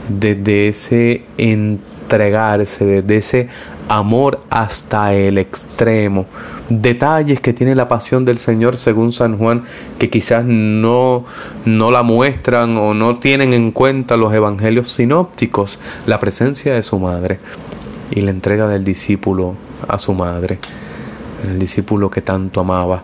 desde 0.08 0.68
ese 0.68 1.24
entregarse, 1.36 2.84
desde 2.84 3.16
ese 3.16 3.48
amor 3.90 4.40
hasta 4.50 5.14
el 5.14 5.36
extremo. 5.36 6.26
Detalles 6.68 7.40
que 7.40 7.52
tiene 7.52 7.74
la 7.74 7.88
pasión 7.88 8.24
del 8.24 8.38
Señor 8.38 8.76
según 8.76 9.12
San 9.12 9.36
Juan 9.36 9.64
que 9.98 10.08
quizás 10.08 10.44
no, 10.46 11.24
no 11.64 11.90
la 11.90 12.04
muestran 12.04 12.78
o 12.78 12.94
no 12.94 13.18
tienen 13.18 13.52
en 13.52 13.72
cuenta 13.72 14.16
los 14.16 14.32
evangelios 14.32 14.88
sinópticos. 14.88 15.80
La 16.06 16.20
presencia 16.20 16.72
de 16.72 16.84
su 16.84 17.00
madre 17.00 17.40
y 18.12 18.20
la 18.20 18.30
entrega 18.30 18.68
del 18.68 18.84
discípulo 18.84 19.56
a 19.88 19.98
su 19.98 20.14
madre. 20.14 20.60
El 21.44 21.58
discípulo 21.58 22.10
que 22.10 22.22
tanto 22.22 22.60
amaba. 22.60 23.02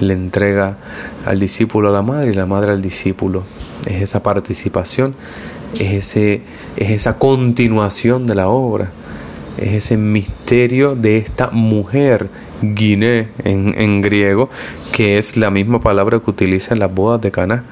Le 0.00 0.14
entrega 0.14 0.78
al 1.26 1.38
discípulo 1.38 1.90
a 1.90 1.92
la 1.92 2.02
madre 2.02 2.30
y 2.30 2.34
la 2.34 2.46
madre 2.46 2.72
al 2.72 2.80
discípulo. 2.80 3.42
Es 3.84 4.00
esa 4.00 4.22
participación, 4.22 5.14
es, 5.74 5.92
ese, 5.92 6.42
es 6.76 6.90
esa 6.90 7.18
continuación 7.18 8.26
de 8.26 8.34
la 8.34 8.48
obra 8.48 8.90
es 9.56 9.72
ese 9.72 9.96
misterio 9.96 10.96
de 10.96 11.18
esta 11.18 11.50
mujer, 11.50 12.28
guiné 12.60 13.28
en, 13.44 14.02
griego, 14.02 14.50
que 14.92 15.18
es 15.18 15.36
la 15.36 15.50
misma 15.50 15.80
palabra 15.80 16.20
que 16.20 16.30
utiliza 16.30 16.74
en 16.74 16.80
las 16.80 16.92
bodas 16.92 17.20
de 17.20 17.30
Cana. 17.30 17.64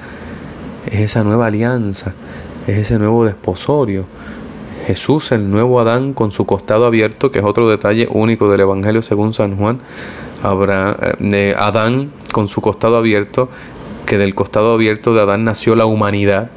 Es 0.89 0.99
esa 0.99 1.23
nueva 1.23 1.47
alianza, 1.47 2.13
es 2.67 2.77
ese 2.77 2.99
nuevo 2.99 3.25
desposorio. 3.25 4.05
Jesús, 4.85 5.31
el 5.31 5.49
nuevo 5.49 5.79
Adán 5.79 6.13
con 6.13 6.31
su 6.31 6.45
costado 6.45 6.85
abierto, 6.85 7.31
que 7.31 7.39
es 7.39 7.45
otro 7.45 7.69
detalle 7.69 8.07
único 8.11 8.49
del 8.49 8.61
Evangelio 8.61 9.01
según 9.01 9.33
San 9.33 9.57
Juan. 9.57 9.79
Habrá 10.41 10.97
eh, 11.21 11.55
Adán 11.57 12.11
con 12.33 12.49
su 12.49 12.59
costado 12.59 12.97
abierto, 12.97 13.49
que 14.05 14.17
del 14.17 14.35
costado 14.35 14.73
abierto 14.73 15.13
de 15.13 15.21
Adán 15.21 15.45
nació 15.45 15.75
la 15.75 15.85
humanidad, 15.85 16.49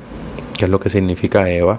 que 0.59 0.65
es 0.65 0.71
lo 0.71 0.81
que 0.81 0.91
significa 0.91 1.49
Eva. 1.51 1.79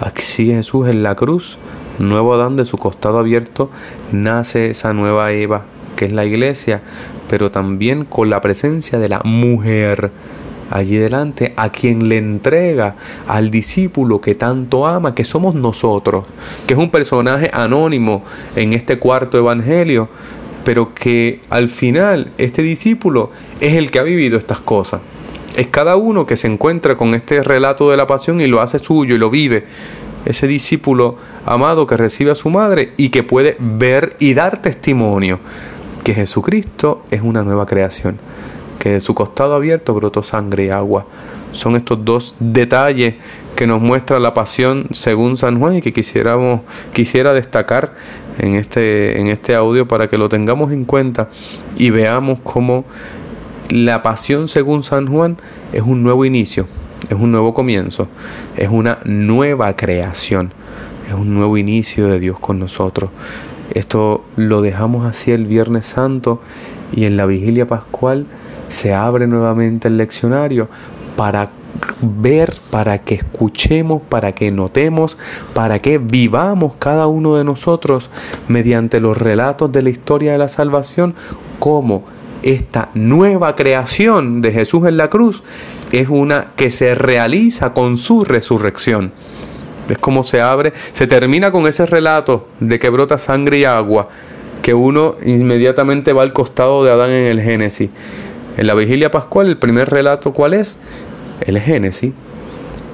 Aquí 0.00 0.22
Jesús 0.46 0.88
en 0.88 1.02
la 1.02 1.14
cruz 1.16 1.58
nuevo 1.98 2.34
Adán 2.34 2.56
de 2.56 2.64
su 2.64 2.78
costado 2.78 3.18
abierto 3.18 3.70
nace 4.12 4.70
esa 4.70 4.92
nueva 4.92 5.32
Eva, 5.32 5.64
que 5.96 6.06
es 6.06 6.12
la 6.12 6.24
iglesia, 6.24 6.82
pero 7.28 7.50
también 7.50 8.04
con 8.04 8.30
la 8.30 8.40
presencia 8.40 8.98
de 8.98 9.08
la 9.08 9.20
mujer 9.24 10.10
allí 10.70 10.96
delante, 10.96 11.54
a 11.56 11.70
quien 11.70 12.08
le 12.08 12.18
entrega 12.18 12.96
al 13.26 13.50
discípulo 13.50 14.20
que 14.20 14.34
tanto 14.34 14.86
ama, 14.86 15.14
que 15.14 15.24
somos 15.24 15.54
nosotros, 15.54 16.26
que 16.66 16.74
es 16.74 16.78
un 16.78 16.90
personaje 16.90 17.50
anónimo 17.52 18.22
en 18.54 18.72
este 18.72 18.98
cuarto 18.98 19.38
evangelio, 19.38 20.08
pero 20.64 20.94
que 20.94 21.40
al 21.48 21.68
final 21.68 22.32
este 22.36 22.62
discípulo 22.62 23.30
es 23.60 23.74
el 23.74 23.90
que 23.90 23.98
ha 23.98 24.02
vivido 24.02 24.38
estas 24.38 24.60
cosas. 24.60 25.00
Es 25.56 25.68
cada 25.68 25.96
uno 25.96 26.26
que 26.26 26.36
se 26.36 26.46
encuentra 26.46 26.96
con 26.96 27.14
este 27.14 27.42
relato 27.42 27.90
de 27.90 27.96
la 27.96 28.06
pasión 28.06 28.40
y 28.40 28.46
lo 28.46 28.60
hace 28.60 28.78
suyo 28.78 29.14
y 29.14 29.18
lo 29.18 29.30
vive 29.30 29.64
ese 30.28 30.46
discípulo 30.46 31.16
amado 31.46 31.86
que 31.86 31.96
recibe 31.96 32.30
a 32.30 32.34
su 32.34 32.50
madre 32.50 32.92
y 32.98 33.08
que 33.08 33.22
puede 33.22 33.56
ver 33.58 34.14
y 34.18 34.34
dar 34.34 34.60
testimonio 34.60 35.40
que 36.04 36.12
Jesucristo 36.12 37.02
es 37.10 37.22
una 37.22 37.42
nueva 37.42 37.66
creación, 37.66 38.18
que 38.78 38.90
de 38.90 39.00
su 39.00 39.14
costado 39.14 39.54
abierto 39.54 39.94
brotó 39.94 40.22
sangre 40.22 40.66
y 40.66 40.68
agua. 40.70 41.06
Son 41.52 41.76
estos 41.76 42.04
dos 42.04 42.34
detalles 42.38 43.14
que 43.56 43.66
nos 43.66 43.80
muestra 43.80 44.18
la 44.18 44.34
pasión 44.34 44.88
según 44.90 45.36
San 45.38 45.58
Juan 45.58 45.76
y 45.76 45.80
que 45.80 45.92
quisiéramos, 45.92 46.60
quisiera 46.92 47.32
destacar 47.32 47.94
en 48.38 48.54
este, 48.54 49.18
en 49.18 49.28
este 49.28 49.54
audio 49.54 49.88
para 49.88 50.08
que 50.08 50.18
lo 50.18 50.28
tengamos 50.28 50.72
en 50.72 50.84
cuenta 50.84 51.30
y 51.76 51.90
veamos 51.90 52.38
cómo 52.42 52.84
la 53.70 54.02
pasión 54.02 54.48
según 54.48 54.82
San 54.82 55.06
Juan 55.08 55.38
es 55.72 55.82
un 55.82 56.02
nuevo 56.02 56.24
inicio, 56.24 56.66
es 57.08 57.14
un 57.14 57.30
nuevo 57.30 57.54
comienzo, 57.54 58.08
es 58.56 58.68
una 58.68 58.98
nueva 59.04 59.74
creación, 59.76 60.52
es 61.06 61.14
un 61.14 61.34
nuevo 61.34 61.56
inicio 61.56 62.08
de 62.08 62.20
Dios 62.20 62.38
con 62.38 62.58
nosotros. 62.58 63.10
Esto 63.72 64.24
lo 64.36 64.62
dejamos 64.62 65.06
así 65.06 65.32
el 65.32 65.46
Viernes 65.46 65.86
Santo 65.86 66.40
y 66.92 67.04
en 67.04 67.16
la 67.16 67.26
vigilia 67.26 67.66
pascual 67.66 68.26
se 68.68 68.94
abre 68.94 69.26
nuevamente 69.26 69.88
el 69.88 69.96
leccionario 69.96 70.68
para 71.16 71.50
ver, 72.00 72.54
para 72.70 72.98
que 72.98 73.14
escuchemos, 73.14 74.02
para 74.08 74.32
que 74.32 74.50
notemos, 74.50 75.18
para 75.54 75.80
que 75.80 75.98
vivamos 75.98 76.74
cada 76.78 77.06
uno 77.06 77.36
de 77.36 77.44
nosotros 77.44 78.10
mediante 78.48 79.00
los 79.00 79.16
relatos 79.16 79.70
de 79.72 79.82
la 79.82 79.90
historia 79.90 80.32
de 80.32 80.38
la 80.38 80.48
salvación 80.48 81.14
como 81.58 82.04
esta 82.42 82.90
nueva 82.94 83.56
creación 83.56 84.40
de 84.40 84.52
Jesús 84.52 84.86
en 84.86 84.96
la 84.96 85.10
cruz 85.10 85.42
es 85.92 86.08
una 86.08 86.48
que 86.56 86.70
se 86.70 86.94
realiza 86.94 87.72
con 87.72 87.96
su 87.96 88.24
resurrección. 88.24 89.12
Es 89.88 89.98
como 89.98 90.22
se 90.22 90.40
abre, 90.40 90.72
se 90.92 91.06
termina 91.06 91.50
con 91.50 91.66
ese 91.66 91.86
relato 91.86 92.48
de 92.60 92.78
que 92.78 92.90
brota 92.90 93.16
sangre 93.18 93.58
y 93.58 93.64
agua, 93.64 94.08
que 94.60 94.74
uno 94.74 95.16
inmediatamente 95.24 96.12
va 96.12 96.22
al 96.22 96.32
costado 96.32 96.84
de 96.84 96.90
Adán 96.90 97.10
en 97.10 97.26
el 97.26 97.40
Génesis. 97.40 97.90
En 98.58 98.66
la 98.66 98.74
vigilia 98.74 99.10
pascual, 99.10 99.46
el 99.46 99.56
primer 99.56 99.88
relato, 99.88 100.32
¿cuál 100.32 100.52
es? 100.52 100.78
El 101.40 101.58
Génesis. 101.58 102.12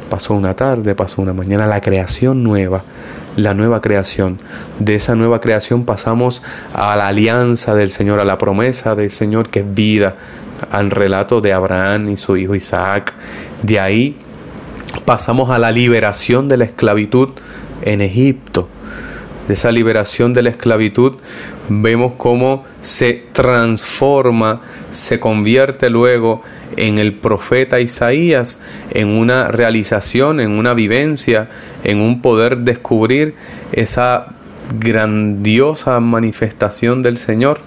pasó 0.08 0.34
una 0.34 0.54
tarde, 0.54 0.94
pasó 0.94 1.22
una 1.22 1.32
mañana, 1.32 1.66
la 1.66 1.80
creación 1.80 2.44
nueva, 2.44 2.84
la 3.36 3.54
nueva 3.54 3.80
creación. 3.80 4.38
De 4.78 4.94
esa 4.94 5.16
nueva 5.16 5.40
creación 5.40 5.84
pasamos 5.84 6.42
a 6.72 6.94
la 6.94 7.08
alianza 7.08 7.74
del 7.74 7.88
Señor, 7.88 8.20
a 8.20 8.24
la 8.24 8.38
promesa 8.38 8.94
del 8.94 9.10
Señor 9.10 9.48
que 9.48 9.60
es 9.60 9.74
vida, 9.74 10.16
al 10.70 10.90
relato 10.90 11.40
de 11.40 11.52
Abraham 11.52 12.08
y 12.10 12.16
su 12.16 12.36
hijo 12.36 12.54
Isaac. 12.54 13.12
De 13.62 13.80
ahí 13.80 14.16
pasamos 15.04 15.50
a 15.50 15.58
la 15.58 15.72
liberación 15.72 16.48
de 16.48 16.56
la 16.56 16.64
esclavitud 16.64 17.30
en 17.82 18.00
Egipto. 18.00 18.68
De 19.48 19.54
esa 19.54 19.70
liberación 19.70 20.32
de 20.32 20.42
la 20.42 20.50
esclavitud 20.50 21.16
vemos 21.68 22.14
cómo 22.16 22.64
se 22.80 23.24
transforma, 23.32 24.62
se 24.90 25.20
convierte 25.20 25.90
luego 25.90 26.42
en 26.76 26.98
el 26.98 27.12
profeta 27.12 27.78
Isaías, 27.78 28.60
en 28.90 29.10
una 29.10 29.48
realización, 29.48 30.40
en 30.40 30.52
una 30.52 30.72
vivencia, 30.72 31.50
en 31.84 32.00
un 32.00 32.22
poder 32.22 32.58
descubrir 32.58 33.34
esa 33.72 34.34
grandiosa 34.78 36.00
manifestación 36.00 37.02
del 37.02 37.18
Señor 37.18 37.60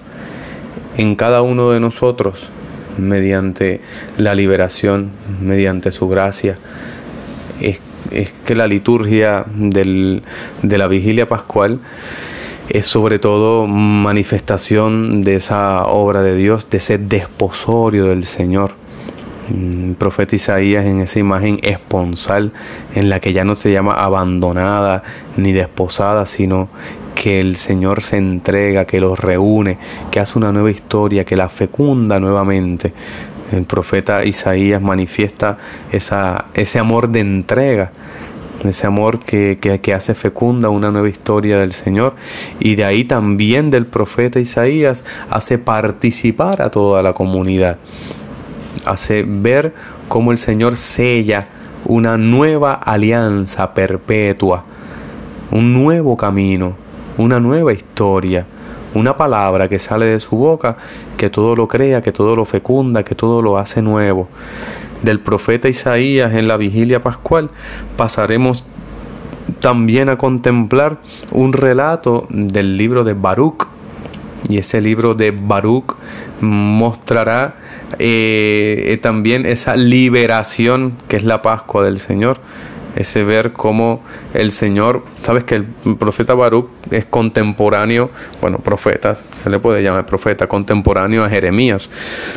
en 0.96 1.14
cada 1.14 1.42
uno 1.42 1.70
de 1.70 1.78
nosotros 1.78 2.50
mediante 2.98 3.80
la 4.16 4.34
liberación, 4.34 5.10
mediante 5.40 5.92
su 5.92 6.08
gracia. 6.08 6.58
Es, 7.60 7.80
que 8.44 8.54
la 8.54 8.66
liturgia 8.66 9.44
de 9.54 10.22
la 10.62 10.88
vigilia 10.88 11.28
pascual 11.28 11.80
es 12.68 12.86
sobre 12.86 13.18
todo 13.18 13.66
manifestación 13.66 15.22
de 15.22 15.36
esa 15.36 15.86
obra 15.86 16.22
de 16.22 16.34
Dios, 16.34 16.68
de 16.70 16.78
ese 16.78 16.98
desposorio 16.98 18.06
del 18.06 18.24
Señor. 18.24 18.72
Mm, 19.48 19.92
profeta 19.92 20.36
Isaías 20.36 20.84
en 20.84 21.00
esa 21.00 21.18
imagen 21.18 21.58
esponsal 21.62 22.52
en 22.94 23.08
la 23.08 23.20
que 23.20 23.32
ya 23.32 23.44
no 23.44 23.54
se 23.54 23.72
llama 23.72 23.94
abandonada 23.94 25.02
ni 25.38 25.52
desposada, 25.52 26.26
sino 26.26 26.68
que 27.20 27.40
el 27.40 27.56
Señor 27.56 28.02
se 28.02 28.16
entrega, 28.16 28.84
que 28.84 29.00
los 29.00 29.18
reúne, 29.18 29.76
que 30.12 30.20
hace 30.20 30.38
una 30.38 30.52
nueva 30.52 30.70
historia, 30.70 31.24
que 31.24 31.36
la 31.36 31.48
fecunda 31.48 32.20
nuevamente. 32.20 32.92
El 33.50 33.64
profeta 33.64 34.24
Isaías 34.24 34.80
manifiesta 34.80 35.58
ese 35.90 36.78
amor 36.78 37.08
de 37.08 37.20
entrega, 37.20 37.90
ese 38.62 38.86
amor 38.86 39.18
que, 39.18 39.58
que, 39.60 39.94
hace 39.94 40.14
fecunda 40.14 40.68
una 40.68 40.92
nueva 40.92 41.08
historia 41.08 41.58
del 41.58 41.72
Señor. 41.72 42.14
Y 42.60 42.76
de 42.76 42.84
ahí 42.84 43.04
también 43.04 43.70
del 43.70 43.86
profeta 43.86 44.38
Isaías 44.38 45.04
hace 45.28 45.58
participar 45.58 46.62
a 46.62 46.70
toda 46.70 47.02
la 47.02 47.14
comunidad 47.14 47.78
hace 48.84 49.24
ver 49.26 49.74
cómo 50.08 50.30
el 50.30 50.38
Señor 50.38 50.76
sella 50.76 51.48
una 51.84 52.16
nueva 52.16 52.74
alianza 52.74 53.74
perpetua, 53.74 54.64
un 55.50 55.74
nuevo 55.74 56.16
camino, 56.16 56.76
una 57.18 57.40
nueva 57.40 57.72
historia, 57.72 58.46
una 58.94 59.16
palabra 59.16 59.68
que 59.68 59.78
sale 59.78 60.06
de 60.06 60.20
su 60.20 60.36
boca, 60.36 60.76
que 61.16 61.28
todo 61.28 61.54
lo 61.54 61.68
crea, 61.68 62.00
que 62.00 62.12
todo 62.12 62.34
lo 62.34 62.44
fecunda, 62.44 63.04
que 63.04 63.14
todo 63.14 63.42
lo 63.42 63.58
hace 63.58 63.82
nuevo. 63.82 64.28
Del 65.02 65.20
profeta 65.20 65.68
Isaías 65.68 66.32
en 66.34 66.48
la 66.48 66.56
vigilia 66.56 67.02
pascual 67.02 67.50
pasaremos 67.96 68.64
también 69.60 70.08
a 70.08 70.18
contemplar 70.18 70.98
un 71.30 71.52
relato 71.52 72.26
del 72.30 72.76
libro 72.76 73.04
de 73.04 73.14
Baruch. 73.14 73.66
Y 74.48 74.58
ese 74.58 74.80
libro 74.80 75.14
de 75.14 75.30
Baruch 75.30 75.96
mostrará 76.40 77.56
eh, 77.98 78.98
también 79.02 79.44
esa 79.44 79.76
liberación 79.76 80.94
que 81.08 81.16
es 81.16 81.24
la 81.24 81.42
Pascua 81.42 81.84
del 81.84 81.98
Señor. 81.98 82.40
Ese 82.96 83.22
ver 83.22 83.52
cómo 83.52 84.02
el 84.34 84.50
Señor, 84.50 85.04
sabes 85.22 85.44
que 85.44 85.54
el 85.54 85.64
profeta 85.98 86.34
Baruch 86.34 86.66
es 86.90 87.06
contemporáneo, 87.06 88.10
bueno, 88.40 88.58
profetas, 88.58 89.24
se 89.42 89.50
le 89.50 89.58
puede 89.58 89.82
llamar 89.82 90.06
profeta, 90.06 90.46
contemporáneo 90.46 91.24
a 91.24 91.28
Jeremías. 91.28 91.90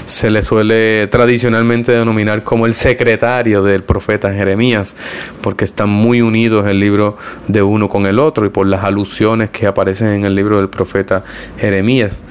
Se 0.05 0.29
le 0.29 0.43
suele 0.43 1.07
tradicionalmente 1.07 1.91
denominar 1.91 2.43
como 2.43 2.65
el 2.65 2.73
secretario 2.73 3.63
del 3.63 3.83
profeta 3.83 4.31
Jeremías, 4.33 4.95
porque 5.41 5.65
están 5.65 5.89
muy 5.89 6.21
unidos 6.21 6.67
el 6.67 6.79
libro 6.79 7.17
de 7.47 7.61
uno 7.61 7.89
con 7.89 8.05
el 8.05 8.19
otro 8.19 8.45
y 8.45 8.49
por 8.49 8.67
las 8.67 8.83
alusiones 8.83 9.49
que 9.49 9.67
aparecen 9.67 10.09
en 10.09 10.25
el 10.25 10.35
libro 10.35 10.57
del 10.57 10.69
profeta 10.69 11.23
Jeremías. 11.57 12.21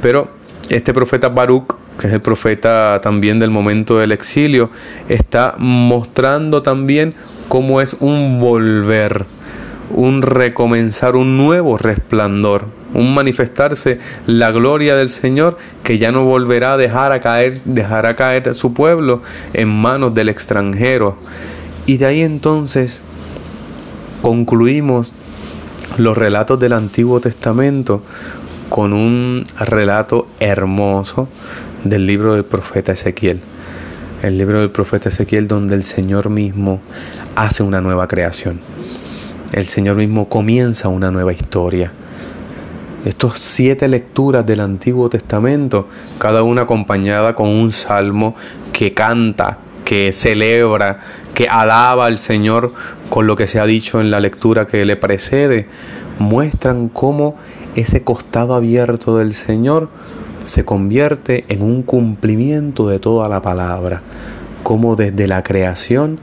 Pero 0.00 0.30
este 0.68 0.92
profeta 0.92 1.28
Baruch 1.28 1.74
que 2.00 2.06
es 2.06 2.14
el 2.14 2.22
profeta 2.22 3.00
también 3.02 3.38
del 3.38 3.50
momento 3.50 3.98
del 3.98 4.12
exilio, 4.12 4.70
está 5.08 5.54
mostrando 5.58 6.62
también 6.62 7.14
cómo 7.50 7.80
es 7.80 7.96
un 7.98 8.38
volver, 8.38 9.26
un 9.90 10.22
recomenzar, 10.22 11.16
un 11.16 11.36
nuevo 11.36 11.76
resplandor, 11.78 12.66
un 12.94 13.12
manifestarse 13.12 13.98
la 14.28 14.52
gloria 14.52 14.94
del 14.94 15.08
Señor 15.08 15.58
que 15.82 15.98
ya 15.98 16.12
no 16.12 16.24
volverá 16.24 16.74
a 16.74 16.76
dejar 16.76 17.10
a 17.10 17.18
caer, 17.18 17.60
dejará 17.64 18.14
caer 18.14 18.48
a 18.50 18.54
su 18.54 18.72
pueblo 18.72 19.22
en 19.52 19.68
manos 19.68 20.14
del 20.14 20.28
extranjero. 20.28 21.16
Y 21.86 21.96
de 21.96 22.06
ahí 22.06 22.22
entonces 22.22 23.02
concluimos 24.22 25.12
los 25.98 26.16
relatos 26.16 26.60
del 26.60 26.72
Antiguo 26.72 27.18
Testamento 27.18 28.04
con 28.68 28.92
un 28.92 29.44
relato 29.58 30.28
hermoso 30.38 31.26
del 31.82 32.06
libro 32.06 32.34
del 32.34 32.44
profeta 32.44 32.92
Ezequiel. 32.92 33.40
El 34.22 34.36
libro 34.36 34.60
del 34.60 34.70
profeta 34.70 35.08
Ezequiel 35.08 35.48
donde 35.48 35.74
el 35.74 35.82
Señor 35.82 36.28
mismo 36.28 36.82
hace 37.36 37.62
una 37.62 37.80
nueva 37.80 38.06
creación. 38.06 38.60
El 39.50 39.66
Señor 39.66 39.96
mismo 39.96 40.28
comienza 40.28 40.88
una 40.88 41.10
nueva 41.10 41.32
historia. 41.32 41.90
Estos 43.06 43.38
siete 43.38 43.88
lecturas 43.88 44.44
del 44.44 44.60
Antiguo 44.60 45.08
Testamento, 45.08 45.88
cada 46.18 46.42
una 46.42 46.62
acompañada 46.62 47.34
con 47.34 47.48
un 47.48 47.72
salmo 47.72 48.34
que 48.74 48.92
canta, 48.92 49.56
que 49.86 50.12
celebra, 50.12 51.00
que 51.32 51.48
alaba 51.48 52.04
al 52.04 52.18
Señor 52.18 52.74
con 53.08 53.26
lo 53.26 53.36
que 53.36 53.46
se 53.46 53.58
ha 53.58 53.64
dicho 53.64 54.02
en 54.02 54.10
la 54.10 54.20
lectura 54.20 54.66
que 54.66 54.84
le 54.84 54.96
precede, 54.96 55.66
muestran 56.18 56.90
cómo 56.90 57.38
ese 57.74 58.04
costado 58.04 58.54
abierto 58.54 59.16
del 59.16 59.34
Señor 59.34 59.88
se 60.44 60.64
convierte 60.64 61.44
en 61.48 61.62
un 61.62 61.82
cumplimiento 61.82 62.88
de 62.88 62.98
toda 62.98 63.28
la 63.28 63.42
palabra, 63.42 64.02
como 64.62 64.96
desde 64.96 65.26
la 65.26 65.42
creación, 65.42 66.20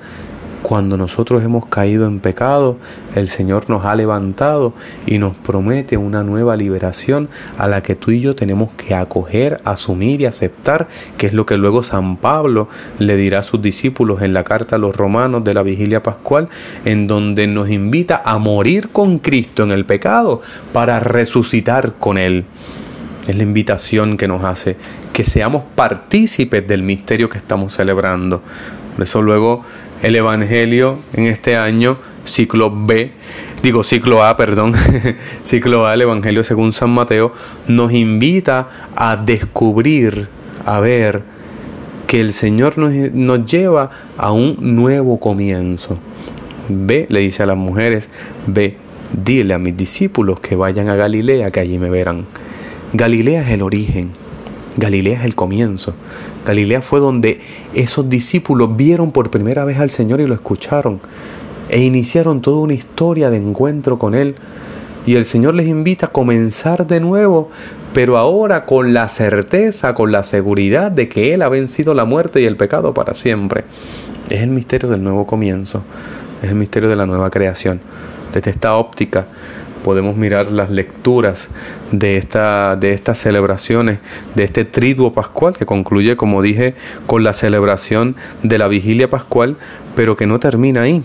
cuando 0.62 0.98
nosotros 0.98 1.44
hemos 1.44 1.68
caído 1.68 2.08
en 2.08 2.20
pecado, 2.20 2.78
el 3.16 3.30
Señor 3.30 3.70
nos 3.70 3.86
ha 3.86 3.96
levantado 3.96 4.74
y 5.06 5.18
nos 5.18 5.36
promete 5.36 5.98
una 5.98 6.24
nueva 6.24 6.58
liberación 6.58 7.30
a 7.58 7.68
la 7.68 7.82
que 7.82 7.96
tú 7.96 8.12
y 8.12 8.20
yo 8.20 8.36
tenemos 8.36 8.72
que 8.72 8.94
acoger, 8.94 9.62
asumir 9.64 10.22
y 10.22 10.26
aceptar, 10.26 10.88
que 11.18 11.28
es 11.28 11.34
lo 11.34 11.46
que 11.46 11.58
luego 11.58 11.84
San 11.84 12.18
Pablo 12.18 12.68
le 13.00 13.16
dirá 13.16 13.40
a 13.40 13.44
sus 13.44 13.62
discípulos 13.62 14.22
en 14.22 14.34
la 14.34 14.44
carta 14.44 14.76
a 14.76 14.80
los 14.80 14.96
romanos 14.96 15.44
de 15.44 15.54
la 15.54 15.64
vigilia 15.64 16.04
pascual, 16.04 16.50
en 16.84 17.08
donde 17.08 17.48
nos 17.48 17.70
invita 17.70 18.22
a 18.26 18.38
morir 18.38 18.90
con 18.90 19.20
Cristo 19.20 19.64
en 19.64 19.72
el 19.72 19.86
pecado 19.86 20.42
para 20.74 21.00
resucitar 21.00 21.94
con 21.94 22.18
Él. 22.18 22.46
Es 23.28 23.36
la 23.36 23.44
invitación 23.44 24.18
que 24.18 24.28
nos 24.28 24.44
hace 24.44 24.78
que 25.14 25.24
seamos 25.24 25.64
partícipes 25.76 26.66
del 26.68 26.82
misterio 26.82 27.30
que 27.30 27.38
estamos 27.38 27.74
celebrando. 27.74 28.42
Por 28.94 29.04
eso 29.04 29.22
luego 29.22 29.64
el 30.02 30.16
Evangelio 30.16 31.00
en 31.14 31.26
este 31.26 31.58
año, 31.58 31.98
ciclo 32.26 32.72
B, 32.74 33.12
digo 33.62 33.84
ciclo 33.84 34.24
A, 34.24 34.38
perdón, 34.38 34.74
ciclo 35.44 35.86
A, 35.86 35.94
el 35.94 36.02
Evangelio 36.02 36.44
según 36.44 36.72
San 36.72 36.92
Mateo, 36.92 37.34
nos 37.68 37.92
invita 37.92 38.90
a 38.96 39.18
descubrir, 39.18 40.30
a 40.66 40.80
ver 40.80 41.24
que 42.08 42.22
el 42.22 42.32
Señor 42.32 42.78
nos, 42.78 42.94
nos 43.14 43.46
lleva 43.46 43.92
a 44.18 44.32
un 44.32 44.56
nuevo 44.76 45.20
comienzo. 45.20 46.00
Ve, 46.70 47.08
le 47.10 47.20
dice 47.20 47.44
a 47.44 47.46
las 47.46 47.58
mujeres, 47.58 48.10
ve, 48.46 48.78
dile 49.12 49.54
a 49.54 49.60
mis 49.60 49.76
discípulos 49.76 50.40
que 50.40 50.56
vayan 50.56 50.90
a 50.90 50.96
Galilea, 50.96 51.52
que 51.52 51.60
allí 51.60 51.78
me 51.78 51.90
verán. 51.90 52.26
Galilea 52.94 53.42
es 53.42 53.50
el 53.50 53.62
origen, 53.62 54.12
Galilea 54.78 55.20
es 55.20 55.26
el 55.26 55.36
comienzo. 55.36 55.94
Galilea 56.46 56.82
fue 56.82 57.00
donde 57.00 57.42
esos 57.74 58.10
discípulos 58.10 58.78
vieron 58.78 59.12
por 59.12 59.30
primera 59.30 59.66
vez 59.66 59.80
al 59.80 59.90
Señor 59.90 60.22
y 60.22 60.28
lo 60.28 60.34
escucharon 60.34 61.02
e 61.70 61.82
iniciaron 61.82 62.42
toda 62.42 62.62
una 62.62 62.74
historia 62.74 63.30
de 63.30 63.38
encuentro 63.38 64.00
con 64.00 64.16
Él. 64.16 64.36
Y 65.06 65.16
el 65.16 65.26
Señor 65.26 65.54
les 65.54 65.68
invita 65.68 66.08
a 66.08 66.12
comenzar 66.12 66.88
de 66.88 67.00
nuevo, 67.00 67.50
pero 67.94 68.18
ahora 68.18 68.66
con 68.66 68.94
la 68.94 69.10
certeza, 69.10 69.94
con 69.94 70.12
la 70.12 70.24
seguridad 70.24 70.92
de 70.92 71.10
que 71.10 71.34
Él 71.34 71.42
ha 71.42 71.50
vencido 71.50 71.94
la 71.94 72.06
muerte 72.06 72.42
y 72.42 72.46
el 72.46 72.56
pecado 72.56 72.94
para 72.94 73.14
siempre. 73.14 73.66
Es 74.30 74.42
el 74.42 74.50
misterio 74.50 74.90
del 74.90 75.04
nuevo 75.04 75.26
comienzo, 75.26 75.84
es 76.42 76.50
el 76.50 76.56
misterio 76.56 76.90
de 76.90 76.96
la 76.96 77.06
nueva 77.06 77.30
creación. 77.30 77.82
Desde 78.34 78.52
esta 78.52 78.76
óptica 78.76 79.28
podemos 79.88 80.18
mirar 80.18 80.52
las 80.52 80.70
lecturas 80.70 81.50
de, 81.94 82.18
esta, 82.18 82.76
de 82.76 82.92
estas 82.92 83.20
celebraciones, 83.20 84.00
de 84.36 84.44
este 84.44 84.66
triduo 84.66 85.14
pascual 85.14 85.56
que 85.56 85.66
concluye, 85.66 86.18
como 86.18 86.42
dije, 86.42 86.76
con 87.06 87.24
la 87.24 87.32
celebración 87.32 88.18
de 88.44 88.58
la 88.58 88.68
vigilia 88.68 89.10
pascual, 89.10 89.56
pero 89.96 90.18
que 90.18 90.28
no 90.28 90.42
termina 90.42 90.82
ahí. 90.82 91.04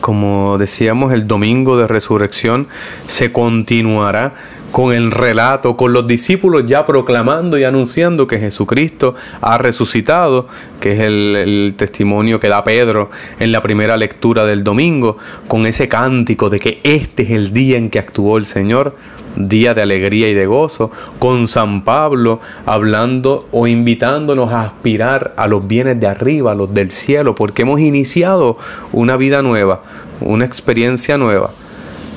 Como 0.00 0.58
decíamos, 0.58 1.12
el 1.12 1.26
domingo 1.26 1.76
de 1.76 1.88
resurrección 1.88 2.68
se 3.08 3.32
continuará 3.32 4.34
con 4.72 4.92
el 4.92 5.10
relato, 5.10 5.76
con 5.76 5.92
los 5.92 6.06
discípulos 6.06 6.64
ya 6.66 6.84
proclamando 6.86 7.58
y 7.58 7.64
anunciando 7.64 8.26
que 8.26 8.38
Jesucristo 8.38 9.14
ha 9.42 9.58
resucitado, 9.58 10.48
que 10.80 10.94
es 10.94 11.00
el, 11.00 11.74
testimonio 11.76 12.40
que 12.40 12.48
da 12.48 12.64
Pedro 12.64 13.10
en 13.38 13.52
la 13.52 13.62
primera 13.62 13.96
lectura 13.96 14.46
del 14.46 14.64
domingo, 14.64 15.18
con 15.46 15.66
ese 15.66 15.88
cántico 15.88 16.50
de 16.50 16.58
que 16.58 16.80
este 16.82 17.22
es 17.22 17.30
el 17.30 17.52
día 17.52 17.76
en 17.76 17.90
que 17.90 17.98
actuó 17.98 18.38
el 18.38 18.46
Señor, 18.46 18.96
día 19.36 19.74
de 19.74 19.82
alegría 19.82 20.28
y 20.28 20.34
de 20.34 20.46
gozo, 20.46 20.90
con 21.18 21.48
San 21.48 21.84
Pablo 21.84 22.40
hablando 22.64 23.48
o 23.52 23.66
invitándonos 23.66 24.52
a 24.52 24.62
aspirar 24.62 25.34
a 25.36 25.48
los 25.48 25.66
bienes 25.66 26.00
de 26.00 26.06
arriba, 26.06 26.52
a 26.52 26.54
los 26.54 26.72
del 26.72 26.90
cielo, 26.90 27.34
porque 27.34 27.62
hemos 27.62 27.80
iniciado 27.80 28.56
una 28.92 29.16
vida 29.16 29.42
nueva, 29.42 29.82
una 30.20 30.46
experiencia 30.46 31.18
nueva. 31.18 31.50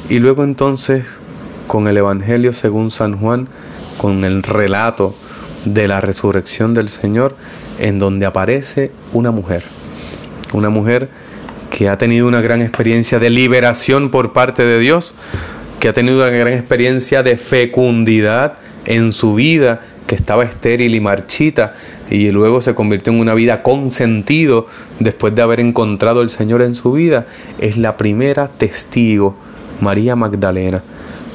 Y 0.08 0.20
luego 0.20 0.44
entonces 0.44 1.04
con 1.68 1.88
el 1.88 1.98
Evangelio 1.98 2.54
según 2.54 2.92
San 2.92 3.18
Juan, 3.18 3.48
con 3.98 4.24
el 4.24 4.44
relato 4.44 5.16
de 5.66 5.88
la 5.88 6.02
resurrección 6.02 6.74
del 6.74 6.90
Señor, 6.90 7.36
en 7.80 8.00
donde 8.00 8.26
aparece 8.26 8.92
una 9.14 9.32
mujer, 9.32 9.64
una 10.54 10.70
mujer 10.70 11.10
que 11.70 11.90
ha 11.90 11.98
tenido 11.98 12.28
una 12.28 12.42
gran 12.42 12.62
experiencia 12.62 13.20
de 13.20 13.30
liberación 13.30 14.12
por 14.12 14.32
parte 14.32 14.64
de 14.64 14.80
Dios, 14.80 15.14
que 15.80 15.90
ha 15.90 15.94
tenido 15.94 16.18
una 16.18 16.30
gran 16.30 16.54
experiencia 16.54 17.24
de 17.24 17.38
fecundidad 17.38 18.54
en 18.86 19.12
su 19.12 19.34
vida, 19.34 19.82
que 20.08 20.16
estaba 20.16 20.44
estéril 20.44 20.94
y 20.94 21.00
marchita, 21.00 21.74
y 22.10 22.30
luego 22.30 22.62
se 22.62 22.76
convirtió 22.76 23.12
en 23.12 23.20
una 23.20 23.34
vida 23.34 23.64
con 23.64 23.90
sentido 23.90 24.68
después 25.00 25.34
de 25.34 25.42
haber 25.42 25.60
encontrado 25.60 26.22
al 26.22 26.30
Señor 26.30 26.62
en 26.62 26.76
su 26.76 26.92
vida, 26.92 27.26
es 27.58 27.78
la 27.78 27.98
primera 27.98 28.48
testigo, 28.48 29.36
María 29.82 30.16
Magdalena 30.16 30.84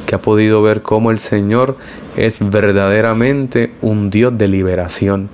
que 0.06 0.14
ha 0.14 0.22
podido 0.22 0.62
ver 0.62 0.82
cómo 0.82 1.10
el 1.10 1.18
Señor 1.18 1.76
es 2.16 2.38
verdaderamente 2.40 3.72
un 3.80 4.10
Dios 4.10 4.36
de 4.36 4.48
liberación 4.48 5.28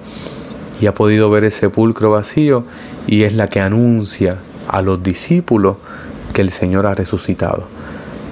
y 0.80 0.86
ha 0.86 0.94
podido 0.94 1.30
ver 1.30 1.44
el 1.44 1.52
sepulcro 1.52 2.10
vacío 2.10 2.64
y 3.06 3.22
es 3.22 3.32
la 3.32 3.48
que 3.48 3.60
anuncia 3.60 4.38
a 4.68 4.82
los 4.82 5.02
discípulos 5.02 5.76
que 6.32 6.42
el 6.42 6.50
Señor 6.50 6.86
ha 6.86 6.94
resucitado. 6.94 7.68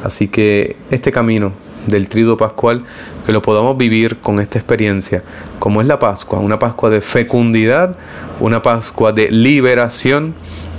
Así 0.02 0.28
que 0.28 0.76
este 0.90 1.10
camino 1.10 1.52
del 1.86 2.08
trido 2.08 2.36
pascual, 2.36 2.84
que 3.26 3.32
lo 3.32 3.42
podamos 3.42 3.76
vivir 3.76 4.18
con 4.18 4.40
esta 4.40 4.58
experiencia, 4.58 5.22
como 5.58 5.80
es 5.80 5.86
la 5.86 5.98
Pascua, 5.98 6.38
una 6.38 6.58
Pascua 6.58 6.90
de 6.90 7.00
fecundidad, 7.00 7.96
una 8.40 8.62
Pascua 8.62 9.12
de 9.12 9.30
liberación 9.30 10.34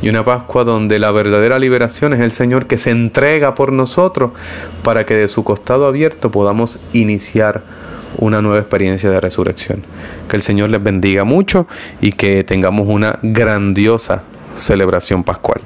y 0.06 0.10
una 0.10 0.24
Pascua 0.24 0.64
donde 0.64 1.00
la 1.00 1.10
verdadera 1.10 1.58
liberación 1.58 2.14
es 2.14 2.20
el 2.20 2.32
Señor 2.32 2.68
que 2.68 2.78
se 2.78 2.92
entrega 2.92 3.56
por 3.56 3.72
nosotros 3.72 4.34
para 4.84 5.04
que 5.04 5.16
de 5.16 5.28
su 5.28 5.44
costado 5.44 5.88
abierto 5.88 6.30
podamos 6.30 6.78
iniciar 6.94 7.64
una 8.20 8.40
nueva 8.40 8.60
experiencia 8.60 9.10
de 9.10 9.20
resurrección. 9.20 9.84
Que 10.30 10.36
el 10.36 10.44
Señor 10.44 10.70
les 10.70 10.84
bendiga 10.84 11.24
mucho 11.24 11.66
y 12.02 12.12
que 12.12 12.44
tengamos 12.44 12.86
una 12.88 13.18
grandiosa 13.24 14.22
celebración 14.54 15.24
pascual. 15.24 15.62